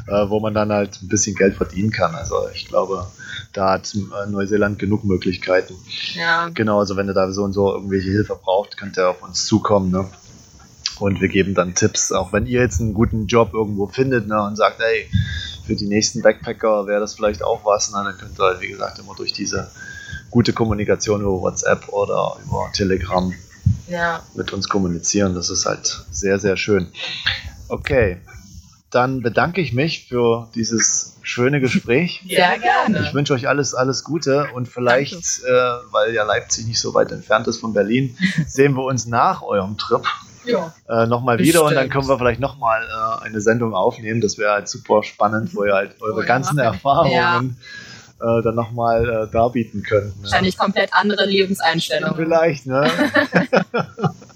Äh, 0.07 0.29
wo 0.29 0.41
man 0.41 0.55
dann 0.55 0.73
halt 0.73 1.01
ein 1.03 1.09
bisschen 1.09 1.35
Geld 1.35 1.57
verdienen 1.57 1.91
kann. 1.91 2.15
Also 2.15 2.49
ich 2.55 2.67
glaube, 2.69 3.07
da 3.53 3.73
hat 3.73 3.95
äh, 3.95 4.31
Neuseeland 4.31 4.79
genug 4.79 5.05
Möglichkeiten. 5.05 5.75
Ja, 6.15 6.49
Genau, 6.55 6.81
also 6.81 6.97
wenn 6.97 7.09
ihr 7.09 7.15
da 7.15 7.31
so 7.33 7.43
und 7.45 7.53
so 7.53 7.73
irgendwelche 7.73 8.11
Hilfe 8.11 8.39
braucht, 8.43 8.77
könnt 8.77 8.99
ihr 8.99 9.09
auf 9.09 9.23
uns 9.23 9.47
zukommen. 9.47 9.91
Ne? 9.91 10.09
Und 10.99 11.21
wir 11.21 11.29
geben 11.29 11.55
dann 11.55 11.75
Tipps, 11.75 12.13
auch 12.13 12.33
wenn 12.33 12.47
ihr 12.47 12.61
jetzt 12.61 12.81
einen 12.81 12.93
guten 12.93 13.27
Job 13.27 13.55
irgendwo 13.55 13.87
findet 13.87 14.27
ne, 14.29 14.43
und 14.43 14.57
sagt, 14.57 14.81
ey, 14.81 15.11
für 15.67 15.75
die 15.75 15.87
nächsten 15.87 16.21
Backpacker 16.21 16.87
wäre 16.87 17.01
das 17.01 17.15
vielleicht 17.15 17.43
auch 17.43 17.65
was, 17.65 17.91
ne, 17.91 18.03
dann 18.05 18.19
könnt 18.19 18.39
ihr 18.39 18.45
halt, 18.45 18.61
wie 18.61 18.69
gesagt, 18.69 18.99
immer 18.99 19.15
durch 19.15 19.33
diese 19.33 19.71
gute 20.31 20.53
Kommunikation 20.53 21.21
über 21.23 21.41
WhatsApp 21.41 21.89
oder 21.89 22.37
über 22.45 22.71
Telegram 22.73 23.33
ja. 23.89 24.23
mit 24.35 24.53
uns 24.53 24.69
kommunizieren. 24.69 25.35
Das 25.35 25.51
ist 25.51 25.67
halt 25.67 26.05
sehr, 26.11 26.39
sehr 26.39 26.57
schön. 26.57 26.89
Okay, 27.69 28.19
dann 28.91 29.23
bedanke 29.23 29.61
ich 29.61 29.73
mich 29.73 30.07
für 30.09 30.49
dieses 30.55 31.17
schöne 31.23 31.61
Gespräch. 31.61 32.23
Sehr 32.29 32.59
gerne. 32.59 33.03
Ich 33.07 33.15
wünsche 33.15 33.35
euch 33.35 33.49
alles, 33.49 33.75
alles 33.75 34.03
Gute 34.03 34.49
und 34.55 34.67
vielleicht, 34.67 35.15
äh, 35.15 35.51
weil 35.93 36.13
ja 36.13 36.25
Leipzig 36.25 36.67
nicht 36.67 36.81
so 36.81 36.93
weit 36.95 37.13
entfernt 37.13 37.47
ist 37.47 37.59
von 37.59 37.73
Berlin, 37.73 38.17
sehen 38.47 38.75
wir 38.75 38.83
uns 38.85 39.07
nach 39.07 39.43
eurem 39.43 39.79
Trip 39.79 40.03
Ja. 40.45 40.75
äh, 40.89 41.07
nochmal 41.07 41.39
wieder 41.39 41.65
und 41.65 41.75
dann 41.75 41.89
können 41.89 42.09
wir 42.09 42.19
vielleicht 42.19 42.41
nochmal 42.41 42.83
äh, 42.83 43.25
eine 43.25 43.41
Sendung 43.41 43.75
aufnehmen. 43.75 44.21
Das 44.21 44.39
wäre 44.39 44.53
halt 44.53 44.69
super 44.69 45.03
spannend, 45.05 45.55
wo 45.55 45.65
ihr 45.65 45.75
halt 45.75 46.01
eure 46.01 46.15
Oh 46.15 46.21
ja. 46.21 46.27
ganzen 46.27 46.59
Erfahrungen 46.59 47.59
äh, 48.21 48.43
dann 48.43 48.55
nochmal 48.55 49.09
äh, 49.09 49.33
darbieten 49.33 49.83
könnt. 49.83 50.17
Ne? 50.17 50.23
Wahrscheinlich 50.25 50.59
komplett 50.59 50.93
andere 50.93 51.27
Lebenseinstellungen. 51.27 52.17
Vielleicht, 52.17 52.67
ne? 52.67 52.91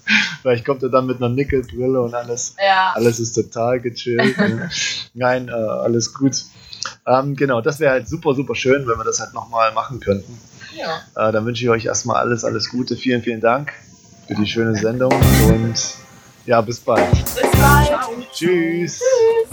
Vielleicht 0.43 0.65
kommt 0.65 0.83
er 0.83 0.91
dann 0.91 1.07
mit 1.07 1.19
einer 1.19 1.29
Nickelbrille 1.29 2.01
und 2.01 2.15
alles, 2.15 2.55
Ja, 2.65 2.93
alles 2.95 3.21
ist 3.21 3.33
total 3.33 3.81
gechillt. 3.81 4.37
Ne? 4.39 4.69
Nein, 5.15 5.49
äh, 5.49 5.53
alles 5.53 6.13
gut. 6.15 6.45
Ähm, 7.07 7.35
genau, 7.37 7.61
das 7.61 7.81
wäre 7.81 7.93
halt 7.93 8.09
super, 8.09 8.35
super 8.35 8.55
schön, 8.55 8.87
wenn 8.87 8.99
wir 8.99 9.05
das 9.05 9.21
halt 9.21 9.33
nochmal 9.33 9.73
machen 9.73 10.01
könnten. 10.01 10.39
ja. 10.77 11.29
Äh, 11.29 11.33
dann 11.33 11.47
wünsche 11.47 11.65
ich 11.65 11.71
euch 11.71 11.87
erstmal 11.87 12.17
alles, 12.17 12.45
alles 12.45 12.69
Gute. 12.69 12.97
Vielen, 12.97 13.23
vielen 13.23 13.41
Dank 13.41 13.73
für 14.27 14.35
die 14.35 14.47
schöne 14.47 14.75
Sendung 14.77 15.13
und 15.49 15.75
ja, 16.47 16.61
bis 16.61 16.81
bald. 16.81 17.11
Bis 17.11 17.35
bald. 17.35 17.87
Ciao. 17.87 18.11
Tschüss. 18.33 19.01
Tschüss. 19.01 19.44